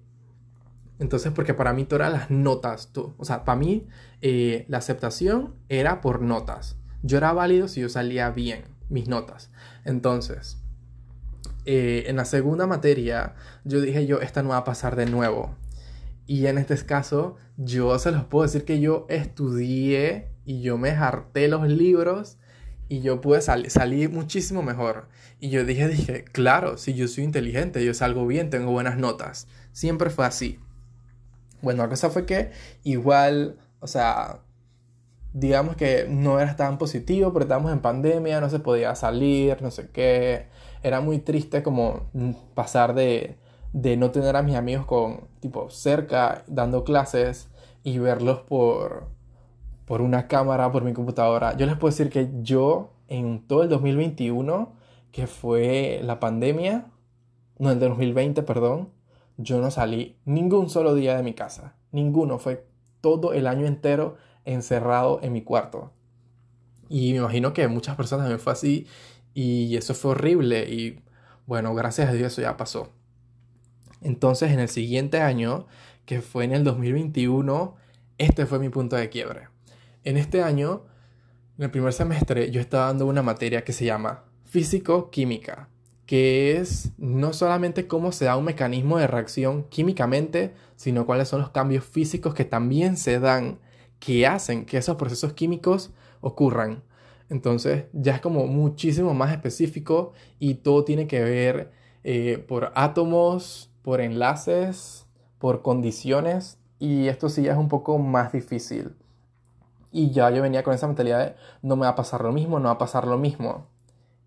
[1.00, 2.92] Entonces, porque para mí todo eran las notas.
[2.92, 3.14] Tú.
[3.18, 3.88] O sea, para mí
[4.22, 6.78] eh, la aceptación era por notas.
[7.02, 9.50] Yo era válido si yo salía bien mis notas.
[9.86, 10.58] Entonces,
[11.66, 15.56] eh, en la segunda materia, yo dije yo, esta no va a pasar de nuevo.
[16.26, 20.92] Y en este caso, yo se los puedo decir que yo estudié y yo me
[20.92, 22.38] harté los libros
[22.88, 25.08] y yo pude salir muchísimo mejor.
[25.40, 29.48] Y yo dije, dije, claro, si yo soy inteligente, yo salgo bien, tengo buenas notas.
[29.72, 30.60] Siempre fue así.
[31.62, 32.52] Bueno, la cosa fue que
[32.84, 34.40] igual, o sea,
[35.34, 39.72] digamos que no era tan positivo porque estábamos en pandemia, no se podía salir, no
[39.72, 40.48] sé qué.
[40.84, 42.10] Era muy triste como
[42.56, 43.38] pasar de,
[43.74, 47.50] de no tener a mis amigos con, tipo, cerca, dando clases
[47.84, 49.08] y verlos por,
[49.86, 51.56] por una cámara, por mi computadora.
[51.58, 54.74] Yo les puedo decir que yo en todo el 2021,
[55.12, 56.86] que fue la pandemia,
[57.58, 58.90] no, el de 2020, perdón,
[59.42, 61.76] yo no salí ningún solo día de mi casa.
[61.94, 62.40] Ninguno.
[62.40, 62.68] Fue
[63.00, 65.94] todo el año entero encerrado en mi cuarto.
[66.90, 68.86] Y me imagino que muchas personas también fue así.
[69.34, 70.70] Y eso fue horrible.
[70.70, 71.00] Y
[71.48, 72.92] bueno, gracias a Dios eso ya pasó.
[74.02, 75.68] Entonces en el siguiente año,
[76.06, 77.76] que fue en el 2021,
[78.18, 79.48] este fue mi punto de quiebre.
[80.04, 80.84] En este año,
[81.58, 85.70] en el primer semestre, yo estaba dando una materia que se llama Físico-Química,
[86.10, 91.40] que es no solamente cómo se da un mecanismo de reacción químicamente, sino cuáles son
[91.40, 93.60] los cambios físicos que también se dan,
[94.00, 95.92] que hacen que esos procesos químicos
[96.22, 96.82] ocurran.
[97.30, 101.72] Entonces ya es como muchísimo más específico y todo tiene que ver
[102.04, 105.06] eh, por átomos, por enlaces,
[105.38, 108.96] por condiciones y esto sí ya es un poco más difícil.
[109.92, 112.60] Y ya yo venía con esa mentalidad de no me va a pasar lo mismo,
[112.60, 113.68] no va a pasar lo mismo.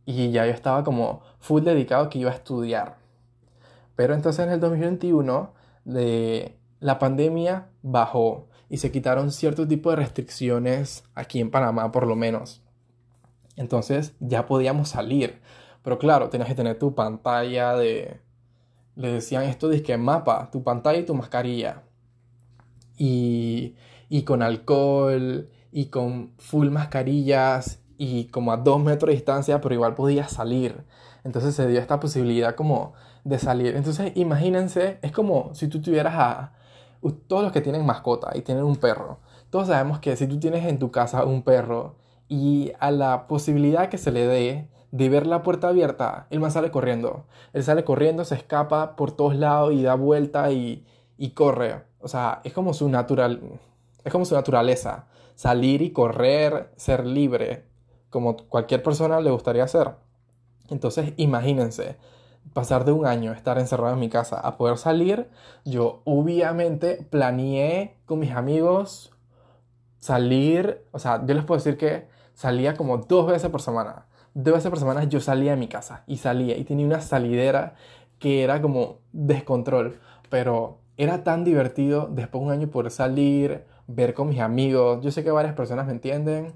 [0.05, 2.97] Y ya yo estaba como full dedicado que iba a estudiar.
[3.97, 5.53] Pero entonces en el 2021
[5.85, 12.07] de, la pandemia bajó y se quitaron cierto tipo de restricciones aquí en Panamá por
[12.07, 12.63] lo menos.
[13.57, 15.41] Entonces ya podíamos salir.
[15.83, 18.21] Pero claro, tenías que tener tu pantalla de...
[18.95, 21.83] Le decían esto de que mapa, tu pantalla y tu mascarilla.
[22.97, 23.75] Y
[24.13, 29.77] y con alcohol y con full mascarillas y como a dos metros de distancia, pero
[29.77, 30.83] igual podía salir.
[31.23, 33.77] Entonces se dio esta posibilidad como de salir.
[33.77, 36.53] Entonces imagínense, es como si tú tuvieras a
[37.29, 39.21] todos los que tienen mascota y tienen un perro.
[39.51, 41.95] Todos sabemos que si tú tienes en tu casa un perro
[42.27, 46.55] y a la posibilidad que se le dé de ver la puerta abierta, el más
[46.55, 47.27] sale corriendo.
[47.53, 50.85] Él sale corriendo, se escapa por todos lados y da vuelta y,
[51.19, 51.85] y corre.
[52.01, 53.61] O sea, es como su natural,
[54.03, 57.71] es como su naturaleza, salir y correr, ser libre,
[58.13, 59.93] como cualquier persona le gustaría hacer.
[60.69, 61.97] Entonces, imagínense,
[62.53, 65.29] pasar de un año estar encerrado en mi casa a poder salir,
[65.65, 69.13] yo obviamente planeé con mis amigos
[69.99, 74.07] salir, o sea, yo les puedo decir que salía como dos veces por semana.
[74.35, 77.75] Dos veces por semana yo salía de mi casa y salía y tenía una salidera
[78.19, 84.13] que era como descontrol, pero era tan divertido después de un año poder salir, ver
[84.13, 85.03] con mis amigos.
[85.03, 86.55] Yo sé que varias personas me entienden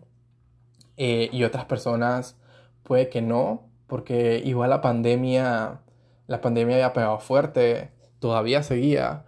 [0.96, 2.36] eh, y otras personas
[2.82, 5.80] puede que no, porque igual la pandemia,
[6.26, 9.24] la pandemia había pegado fuerte, todavía seguía,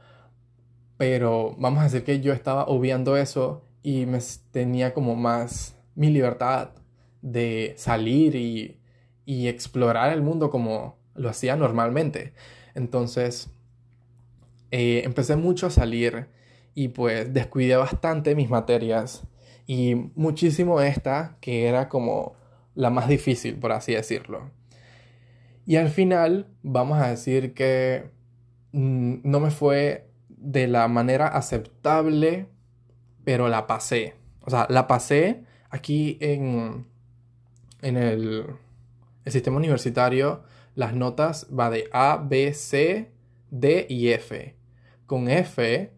[0.96, 4.18] pero vamos a decir que yo estaba obviando eso y me
[4.50, 6.70] tenía como más mi libertad
[7.22, 8.80] de salir y,
[9.24, 12.32] y explorar el mundo como lo hacía normalmente.
[12.74, 13.50] Entonces,
[14.70, 16.28] eh, empecé mucho a salir
[16.74, 19.22] y pues descuidé bastante mis materias
[19.68, 22.34] y muchísimo esta que era como
[22.74, 24.50] la más difícil, por así decirlo.
[25.66, 28.10] Y al final vamos a decir que
[28.72, 32.46] mm, no me fue de la manera aceptable,
[33.24, 34.14] pero la pasé.
[34.40, 36.86] O sea, la pasé aquí en,
[37.82, 38.46] en el,
[39.26, 40.44] el sistema universitario.
[40.76, 43.12] Las notas va de A, B, C,
[43.50, 44.56] D y F.
[45.04, 45.92] Con F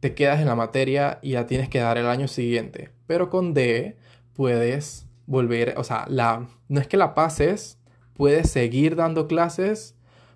[0.00, 2.93] te quedas en la materia y la tienes que dar el año siguiente.
[3.06, 3.96] Pero con D
[4.34, 7.78] puedes volver, o sea, la, no es que la pases,
[8.14, 9.94] puedes seguir dando clases,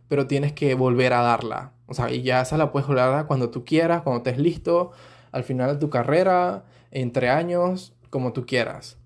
[0.09, 1.73] pero tienes que volver a darla.
[1.87, 4.39] O sea, y ya esa la puedes volver a dar cuando tú quieras, cuando estés
[4.39, 4.93] listo,
[5.33, 8.99] al final de tu carrera, entre años, como tú quieras.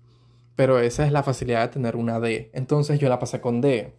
[0.55, 2.51] Pero esa es la facilidad de tener una D.
[2.53, 3.93] Entonces yo la pasé con D.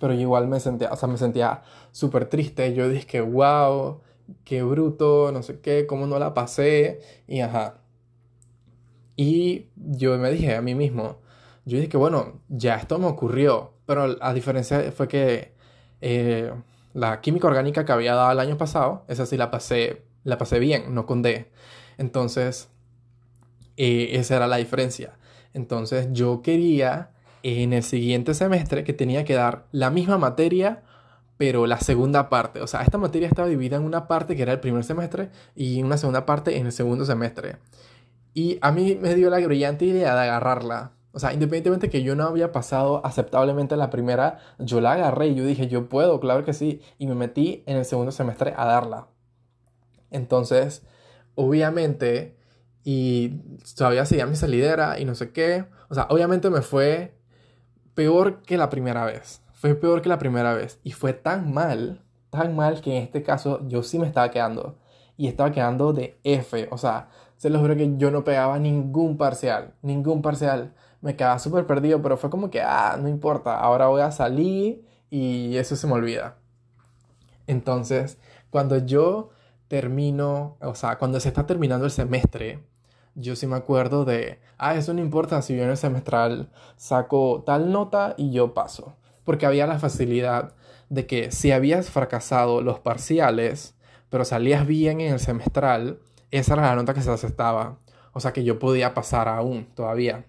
[0.00, 2.72] Pero igual me sentía, o sea, me sentía súper triste.
[2.74, 4.00] Yo dije, wow,
[4.44, 7.80] qué bruto, no sé qué, cómo no la pasé, y ajá.
[9.20, 11.18] Y yo me dije a mí mismo,
[11.64, 15.54] yo dije que bueno, ya esto me ocurrió, pero a diferencia fue que
[16.00, 16.52] eh,
[16.94, 20.60] la química orgánica que había dado el año pasado, esa sí la pasé, la pasé
[20.60, 21.50] bien, no con D.
[21.96, 22.68] Entonces,
[23.76, 25.18] eh, esa era la diferencia.
[25.52, 27.10] Entonces yo quería
[27.42, 30.84] en el siguiente semestre que tenía que dar la misma materia
[31.38, 34.52] pero la segunda parte, o sea, esta materia estaba dividida en una parte que era
[34.52, 37.58] el primer semestre y una segunda parte en el segundo semestre.
[38.38, 40.92] Y a mí me dio la brillante idea de agarrarla.
[41.10, 45.34] O sea, independientemente que yo no había pasado aceptablemente la primera, yo la agarré y
[45.34, 46.80] yo dije, yo puedo, claro que sí.
[46.98, 49.08] Y me metí en el segundo semestre a darla.
[50.12, 50.86] Entonces,
[51.34, 52.36] obviamente,
[52.84, 53.40] y
[53.76, 55.64] todavía seguía mi salidera y no sé qué.
[55.88, 57.18] O sea, obviamente me fue
[57.94, 60.78] peor que la primera vez fue peor que la primera vez.
[60.84, 64.78] Y fue tan mal, tan mal que en este caso yo sí me estaba quedando.
[65.16, 66.68] Y estaba quedando de F.
[66.70, 67.08] O sea,
[67.38, 70.74] se los juro que yo no pegaba ningún parcial, ningún parcial.
[71.00, 74.84] Me quedaba súper perdido, pero fue como que, ah, no importa, ahora voy a salir
[75.08, 76.36] y eso se me olvida.
[77.46, 78.18] Entonces,
[78.50, 79.30] cuando yo
[79.68, 82.64] termino, o sea, cuando se está terminando el semestre,
[83.14, 87.44] yo sí me acuerdo de, ah, eso no importa si yo en el semestral saco
[87.46, 88.96] tal nota y yo paso.
[89.24, 90.54] Porque había la facilidad
[90.88, 93.76] de que si habías fracasado los parciales,
[94.08, 97.78] pero salías bien en el semestral, esa era la nota que se aceptaba.
[98.12, 100.24] O sea que yo podía pasar aún todavía.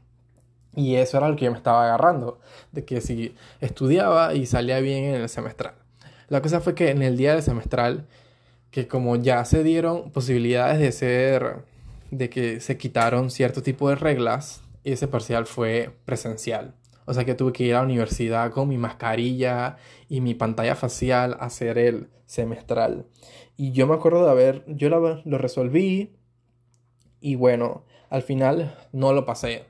[0.75, 2.39] Y eso era lo que yo me estaba agarrando,
[2.71, 5.73] de que si estudiaba y salía bien en el semestral.
[6.27, 8.05] La cosa fue que en el día del semestral,
[8.69, 11.65] que como ya se dieron posibilidades de ser,
[12.11, 16.75] de que se quitaron cierto tipo de reglas, ese parcial fue presencial.
[17.05, 19.77] O sea que tuve que ir a la universidad con mi mascarilla
[20.07, 23.07] y mi pantalla facial a hacer el semestral.
[23.59, 26.15] Y yo me acuerdo de haber, yo lo, lo resolví
[27.19, 29.65] y bueno, al final no lo pasé.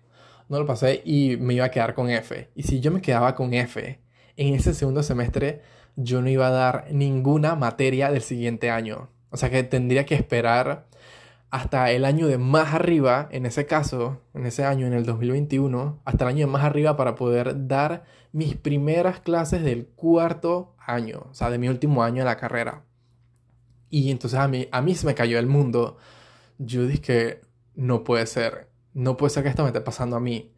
[0.48, 2.52] No lo pasé y me iba a quedar con F.
[2.54, 4.00] Y si yo me quedaba con F
[4.38, 5.64] en ese segundo semestre,
[5.96, 9.10] yo no iba a dar ninguna materia del siguiente año.
[9.32, 10.86] O sea que tendría que esperar
[11.50, 16.00] hasta el año de más arriba, en ese caso, en ese año, en el 2021,
[16.06, 21.26] hasta el año de más arriba para poder dar mis primeras clases del cuarto año,
[21.32, 22.84] o sea, de mi último año de la carrera.
[23.90, 25.98] Y entonces a mí, a mí se me cayó el mundo.
[26.58, 27.42] Yo dije
[27.76, 30.52] no puede ser, no puede ser que esto me esté pasando a mí.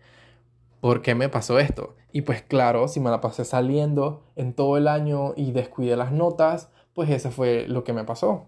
[0.81, 1.95] ¿Por qué me pasó esto?
[2.11, 6.11] Y pues claro, si me la pasé saliendo en todo el año y descuidé las
[6.11, 8.47] notas, pues eso fue lo que me pasó.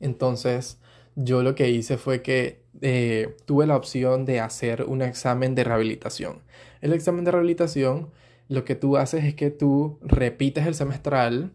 [0.00, 0.80] Entonces,
[1.14, 5.64] yo lo que hice fue que eh, tuve la opción de hacer un examen de
[5.64, 6.42] rehabilitación.
[6.80, 8.10] El examen de rehabilitación,
[8.48, 11.52] lo que tú haces es que tú repites el semestral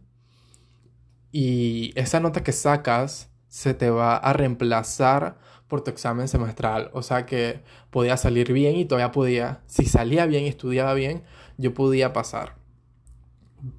[1.31, 6.89] y esa nota que sacas se te va a reemplazar por tu examen semestral.
[6.93, 11.23] O sea que podía salir bien y todavía podía, si salía bien y estudiaba bien,
[11.57, 12.55] yo podía pasar.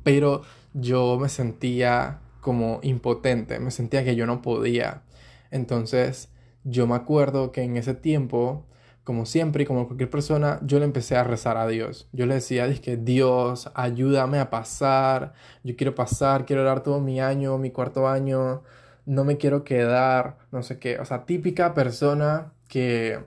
[0.03, 0.43] Pero
[0.73, 5.03] yo me sentía como impotente, me sentía que yo no podía.
[5.51, 6.31] Entonces
[6.65, 8.67] yo me acuerdo que en ese tiempo,
[9.05, 12.09] como siempre y como cualquier persona, yo le empecé a rezar a Dios.
[12.13, 15.35] Yo le decía, que Dios, ayúdame a pasar,
[15.65, 18.63] yo quiero pasar, quiero dar todo mi año, mi cuarto año,
[19.07, 20.99] no me quiero quedar, no sé qué.
[21.01, 23.19] O sea, típica persona que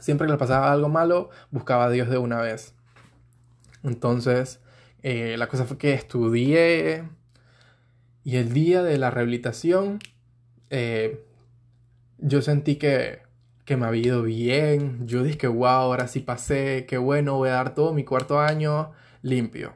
[0.00, 2.74] siempre que le pasaba algo malo, buscaba a Dios de una vez.
[3.84, 4.60] Entonces,
[5.02, 7.04] eh, la cosa fue que estudié
[8.24, 10.00] y el día de la rehabilitación,
[10.70, 11.24] eh,
[12.18, 13.27] yo sentí que,
[13.68, 15.06] que me había ido bien.
[15.06, 18.40] Yo dije que, wow, ahora sí pasé, qué bueno, voy a dar todo mi cuarto
[18.40, 19.74] año limpio.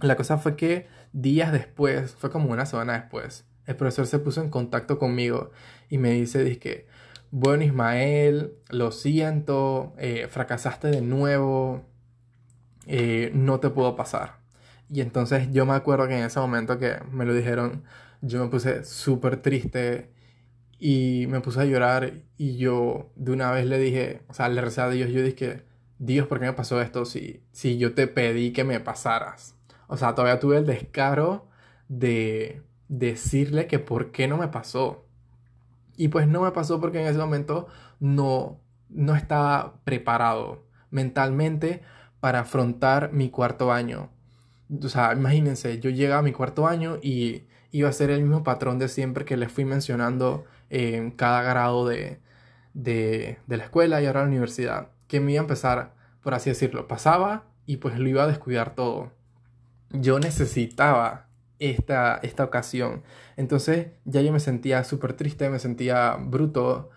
[0.00, 4.40] La cosa fue que días después, fue como una semana después, el profesor se puso
[4.40, 5.50] en contacto conmigo
[5.90, 6.86] y me dice, dije,
[7.30, 11.84] bueno Ismael, lo siento, eh, fracasaste de nuevo,
[12.86, 14.38] eh, no te puedo pasar.
[14.88, 17.82] Y entonces yo me acuerdo que en ese momento que me lo dijeron,
[18.22, 20.08] yo me puse súper triste
[20.78, 24.60] y me puse a llorar y yo de una vez le dije, o sea, le
[24.60, 25.64] recé a Dios, yo dije,
[25.98, 29.56] Dios, ¿por qué me pasó esto si, si yo te pedí que me pasaras?
[29.88, 31.48] O sea, todavía tuve el descaro
[31.88, 35.06] de decirle que por qué no me pasó.
[35.96, 37.66] Y pues no me pasó porque en ese momento
[37.98, 41.82] no, no estaba preparado mentalmente
[42.20, 44.10] para afrontar mi cuarto año.
[44.82, 48.44] O sea, imagínense, yo llegaba a mi cuarto año y iba a ser el mismo
[48.44, 52.20] patrón de siempre que les fui mencionando en cada grado de,
[52.74, 54.88] de, de la escuela y ahora la universidad.
[55.06, 58.74] Que me iba a empezar, por así decirlo, pasaba y pues lo iba a descuidar
[58.74, 59.12] todo.
[59.90, 63.02] Yo necesitaba esta, esta ocasión.
[63.36, 66.90] Entonces ya yo me sentía súper triste, me sentía bruto.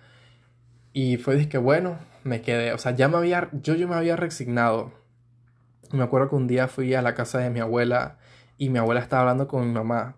[0.94, 2.74] Y fue que bueno, me quedé.
[2.74, 4.94] O sea, ya me había, yo, yo me había resignado.
[5.92, 8.18] Me acuerdo que un día fui a la casa de mi abuela
[8.58, 10.16] y mi abuela estaba hablando con mi mamá.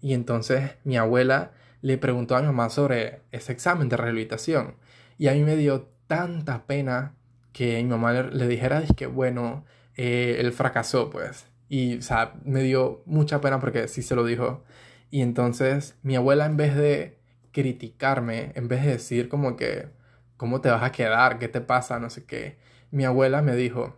[0.00, 1.52] Y entonces mi abuela
[1.86, 4.74] le preguntó a mi mamá sobre ese examen de rehabilitación.
[5.18, 7.14] Y a mí me dio tanta pena
[7.52, 9.64] que mi mamá le, dijera, que bueno,
[9.94, 11.46] eh, él fracasó, pues.
[11.68, 14.64] Y, o sea, me dio mucha pena porque sí se lo dijo.
[15.12, 17.20] Y entonces mi abuela en vez de
[17.52, 19.86] criticarme, en vez de decir como que,
[20.36, 21.38] ¿cómo te vas a quedar?
[21.38, 22.00] ¿Qué te pasa?
[22.00, 22.58] No sé qué.
[22.90, 23.96] Mi abuela me dijo,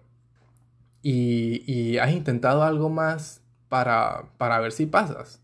[1.00, 5.40] ¿y, y has intentado algo más para, para ver si pasas?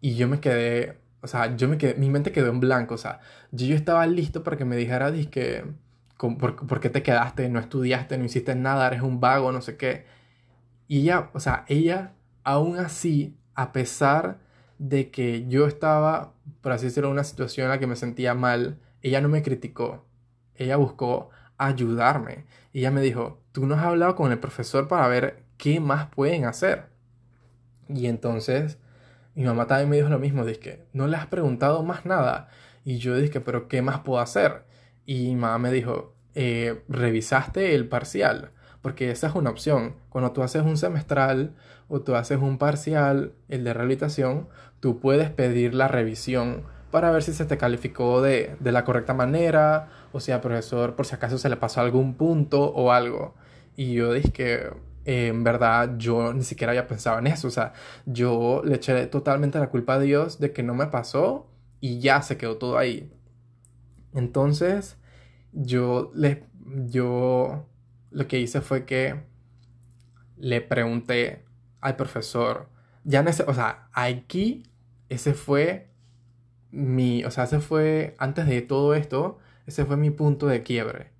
[0.00, 2.98] Y yo me quedé, o sea, yo me quedé, mi mente quedó en blanco, o
[2.98, 3.20] sea,
[3.52, 5.64] yo, yo estaba listo para que me dijera, que,
[6.18, 7.48] ¿por, ¿por qué te quedaste?
[7.48, 10.06] No estudiaste, no hiciste nada, eres un vago, no sé qué.
[10.88, 12.12] Y ella, o sea, ella
[12.44, 14.38] aún así, a pesar
[14.78, 18.34] de que yo estaba, por así decirlo, en una situación en la que me sentía
[18.34, 20.04] mal ella no me criticó,
[20.54, 22.46] ella buscó ayudarme.
[22.72, 26.44] Ella me dijo, tú no has hablado con el profesor para ver qué más pueden
[26.44, 26.86] hacer.
[27.88, 28.78] Y entonces
[29.34, 32.48] mi mamá también me dijo lo mismo, dije, no le has preguntado más nada.
[32.84, 34.64] Y yo dije, pero ¿qué más puedo hacer?
[35.06, 38.50] Y mamá me dijo, eh, ¿revisaste el parcial?
[38.82, 39.94] Porque esa es una opción.
[40.08, 41.54] Cuando tú haces un semestral
[41.88, 44.48] o tú haces un parcial, el de rehabilitación,
[44.80, 49.14] tú puedes pedir la revisión para ver si se te calificó de, de la correcta
[49.14, 53.34] manera o si al profesor por si acaso se le pasó algún punto o algo.
[53.76, 54.70] Y yo dije
[55.04, 57.48] que en verdad yo ni siquiera había pensado en eso.
[57.48, 57.72] O sea,
[58.06, 61.48] yo le eché totalmente la culpa a Dios de que no me pasó
[61.80, 63.12] y ya se quedó todo ahí.
[64.14, 64.96] Entonces,
[65.52, 66.44] yo le,
[66.86, 67.66] yo
[68.10, 69.24] lo que hice fue que
[70.36, 71.44] le pregunté
[71.80, 72.68] al profesor,
[73.04, 74.64] ya en ese, o sea, aquí
[75.08, 75.90] ese fue
[76.70, 81.10] mi, o sea, ese fue, antes de todo esto, ese fue mi punto de quiebre,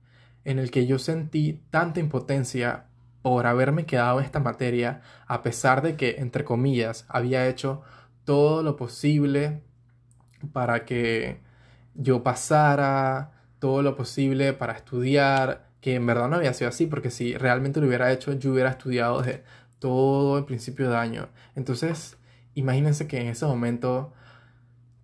[0.45, 2.87] en el que yo sentí tanta impotencia
[3.23, 7.83] por haberme quedado en esta materia, a pesar de que, entre comillas, había hecho
[8.25, 9.63] todo lo posible
[10.53, 11.41] para que
[11.95, 17.11] yo pasara, todo lo posible para estudiar, que en verdad no había sido así, porque
[17.11, 19.45] si realmente lo hubiera hecho, yo hubiera estudiado desde
[19.79, 21.29] todo el principio de año.
[21.55, 22.17] Entonces,
[22.55, 24.13] imagínense que en ese momento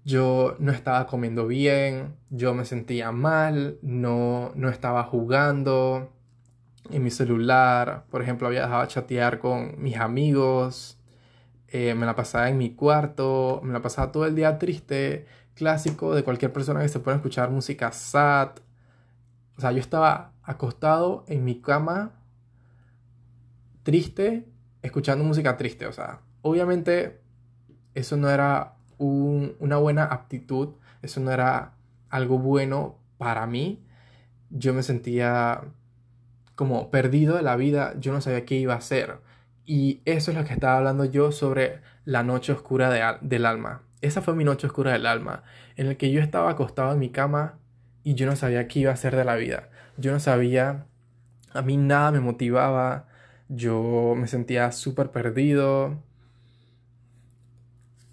[0.04, 6.12] yo no estaba comiendo bien, yo me sentía mal, no, no estaba jugando
[6.90, 10.98] en mi celular, por ejemplo, había dejado de chatear con mis amigos,
[11.68, 16.14] eh, me la pasaba en mi cuarto, me la pasaba todo el día triste, clásico
[16.14, 18.50] de cualquier persona que se pueda escuchar música sad.
[19.56, 22.12] O sea, yo estaba acostado en mi cama,
[23.82, 24.48] triste,
[24.82, 25.86] escuchando música triste.
[25.86, 27.20] O sea, obviamente
[27.94, 30.70] eso no era una buena aptitud,
[31.02, 31.74] eso no era
[32.08, 33.84] algo bueno para mí.
[34.50, 35.64] Yo me sentía
[36.58, 39.18] como perdido de la vida, yo no sabía qué iba a hacer.
[39.64, 43.82] Y eso es lo que estaba hablando yo sobre la noche oscura del alma.
[44.00, 45.44] Esa fue mi noche oscura del alma,
[45.76, 47.60] en la que yo estaba acostado en mi cama
[48.02, 49.68] y yo no sabía qué iba a hacer de la vida.
[49.98, 50.86] Yo no sabía,
[51.52, 53.06] a mí nada me motivaba,
[53.48, 56.02] yo me sentía súper perdido.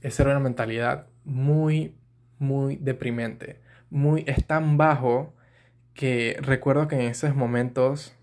[0.01, 1.95] Esa era una mentalidad muy,
[2.37, 3.59] muy deprimente.
[3.89, 5.33] Muy, es tan bajo
[5.95, 8.15] que recuerdo que en esos momentos,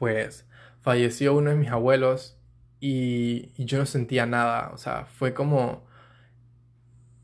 [0.00, 0.48] pues,
[0.80, 2.38] falleció uno de mis abuelos
[2.80, 4.70] y, yo no sentía nada.
[4.74, 5.86] O sea, fue como,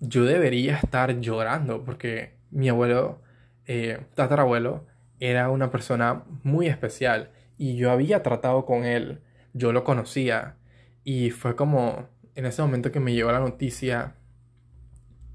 [0.01, 3.23] yo debería estar llorando porque mi abuelo,
[3.67, 4.87] eh, tatarabuelo,
[5.21, 9.23] era una persona muy especial y yo había tratado con él,
[9.55, 10.57] yo lo conocía
[11.03, 14.17] y fue como en ese momento que me llegó la noticia,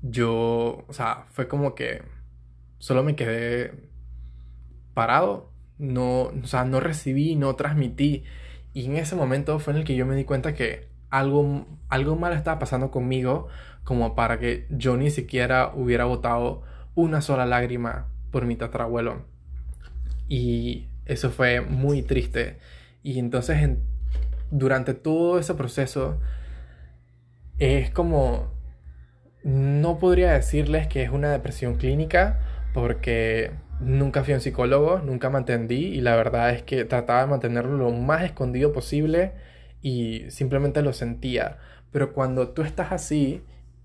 [0.04, 2.04] yo, o sea, fue como que
[2.78, 3.89] solo me quedé
[4.94, 5.51] parado,
[5.82, 8.23] no, o sea, no recibí, no transmití
[8.73, 12.15] y en ese momento fue en el que yo me di cuenta que algo, algo
[12.15, 13.47] mal estaba pasando conmigo
[13.84, 16.61] como para que yo ni siquiera hubiera botado
[16.93, 19.25] una sola lágrima por mi tatarabuelo.
[20.29, 22.59] Y eso fue muy triste.
[23.01, 23.71] Y entonces
[24.51, 26.19] durante todo ese proceso
[27.57, 28.51] es como...
[29.43, 32.39] No podría decirles que es una depresión clínica
[32.75, 33.51] porque
[33.82, 37.27] nunca fui a un psicólogo, nunca me atendí y la verdad es que trataba de
[37.27, 39.34] mantenerlo lo más escondido posible
[39.82, 41.57] y simplemente lo sentía.
[41.91, 43.43] Pero cuando tú estás así,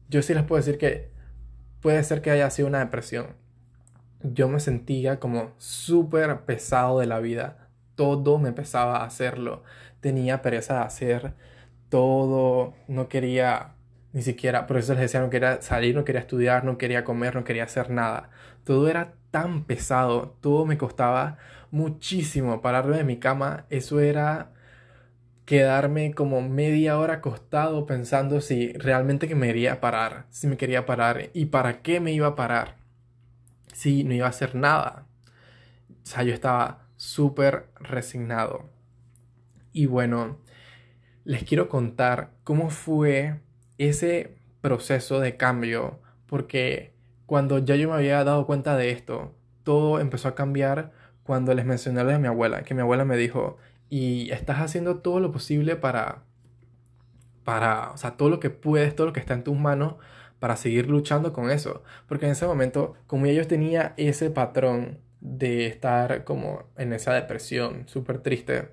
[0.09, 1.11] yo sí les puedo decir que
[1.81, 3.47] puede ser que haya sido una depresión
[4.23, 7.69] yo me sentía como súper pesado de la vida.
[7.95, 9.63] Todo me pesaba hacerlo.
[10.01, 11.35] Tenía pereza de hacer
[11.89, 12.75] todo.
[12.89, 13.75] No quería
[14.13, 17.35] ni siquiera, por eso les decía, no quería salir, no quería estudiar, no quería comer,
[17.35, 18.31] no quería hacer nada.
[18.65, 21.37] Todo era tan pesado, todo me costaba
[21.71, 23.67] muchísimo pararme de mi cama.
[23.69, 24.53] Eso era
[25.45, 30.87] quedarme como media hora acostado pensando si realmente que me quería parar, si me quería
[30.87, 32.77] parar y para qué me iba a parar
[33.77, 35.07] sí, no iba a hacer nada.
[35.91, 38.71] O sea, yo estaba súper resignado.
[39.73, 40.39] Y bueno,
[41.25, 43.41] les quiero contar cómo fue
[43.77, 46.96] ese proceso de cambio, porque
[47.27, 50.93] cuando ya yo me había dado cuenta de esto, todo empezó a cambiar
[51.25, 53.59] cuando les mencioné lo de mi abuela, que mi abuela me dijo,
[53.91, 56.23] y estás haciendo todo lo posible para,
[57.45, 59.97] para, o sea, todo lo que puedes, todo lo que está en tus manos
[60.39, 61.83] para seguir luchando con eso.
[62.09, 67.89] Porque en ese momento, como ellos tenía ese patrón de estar como en esa depresión
[67.89, 68.69] súper triste,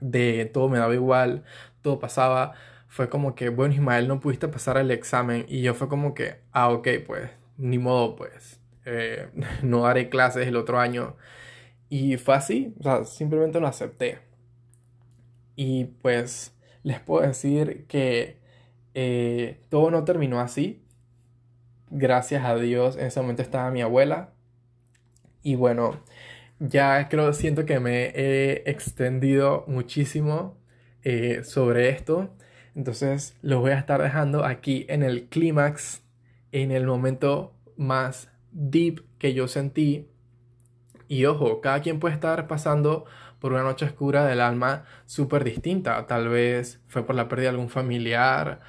[0.00, 1.44] de todo me daba igual,
[1.82, 2.52] todo pasaba,
[2.88, 5.44] fue como que, bueno, Ismael, no pudiste pasar el examen.
[5.48, 8.60] Y yo fue como que, ah, ok, pues, ni modo, pues.
[8.86, 9.28] eh,
[9.62, 11.16] no haré clases el otro año.
[11.90, 14.20] Y fue así, o sea, simplemente lo acepté.
[15.56, 18.38] Y pues les puedo decir que
[18.94, 20.82] eh, todo no terminó así.
[21.90, 24.32] Gracias a Dios, en ese momento estaba mi abuela.
[25.42, 26.02] Y bueno,
[26.58, 30.56] ya creo, siento que me he extendido muchísimo
[31.04, 32.30] eh, sobre esto.
[32.74, 36.02] Entonces los voy a estar dejando aquí en el clímax,
[36.52, 40.08] en el momento más deep que yo sentí.
[41.08, 43.04] Y ojo, cada quien puede estar pasando
[43.40, 46.06] por una noche oscura del alma súper distinta.
[46.06, 48.60] Tal vez fue por la pérdida de algún familiar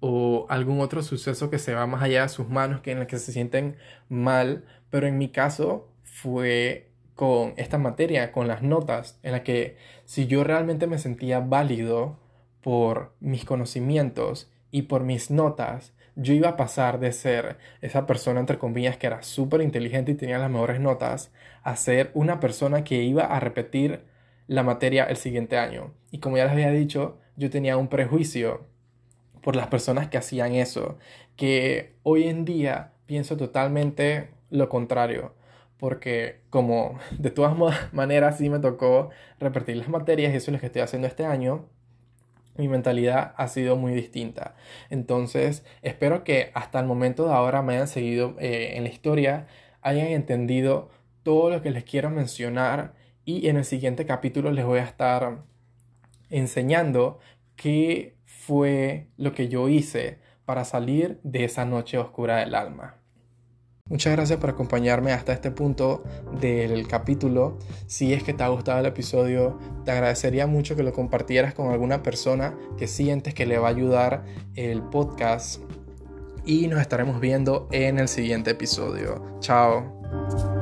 [0.00, 3.06] o algún otro suceso que se va más allá de sus manos, que en el
[3.06, 3.76] que se sienten
[4.08, 4.64] mal.
[4.90, 10.26] Pero en mi caso fue con esta materia, con las notas, en la que si
[10.26, 12.18] yo realmente me sentía válido
[12.60, 18.40] por mis conocimientos y por mis notas, yo iba a pasar de ser esa persona,
[18.40, 21.30] entre comillas, que era súper inteligente y tenía las mejores notas,
[21.62, 24.04] a ser una persona que iba a repetir
[24.48, 25.92] la materia el siguiente año.
[26.10, 28.66] Y como ya les había dicho, yo tenía un prejuicio
[29.42, 30.98] por las personas que hacían eso,
[31.36, 35.34] que hoy en día pienso totalmente lo contrario,
[35.78, 37.54] porque como de todas
[37.92, 41.26] maneras sí me tocó repetir las materias y eso es lo que estoy haciendo este
[41.26, 41.66] año,
[42.58, 44.56] mi mentalidad ha sido muy distinta.
[44.90, 49.46] Entonces, espero que hasta el momento de ahora me hayan seguido eh, en la historia,
[49.82, 50.90] hayan entendido
[51.22, 52.94] todo lo que les quiero mencionar
[53.24, 55.42] y en el siguiente capítulo les voy a estar
[56.30, 57.18] enseñando
[57.56, 62.96] qué fue lo que yo hice para salir de esa noche oscura del alma.
[63.88, 66.02] Muchas gracias por acompañarme hasta este punto
[66.40, 67.58] del capítulo.
[67.86, 71.70] Si es que te ha gustado el episodio, te agradecería mucho que lo compartieras con
[71.70, 74.24] alguna persona que sientes que le va a ayudar
[74.56, 75.62] el podcast.
[76.44, 79.38] Y nos estaremos viendo en el siguiente episodio.
[79.38, 80.55] Chao.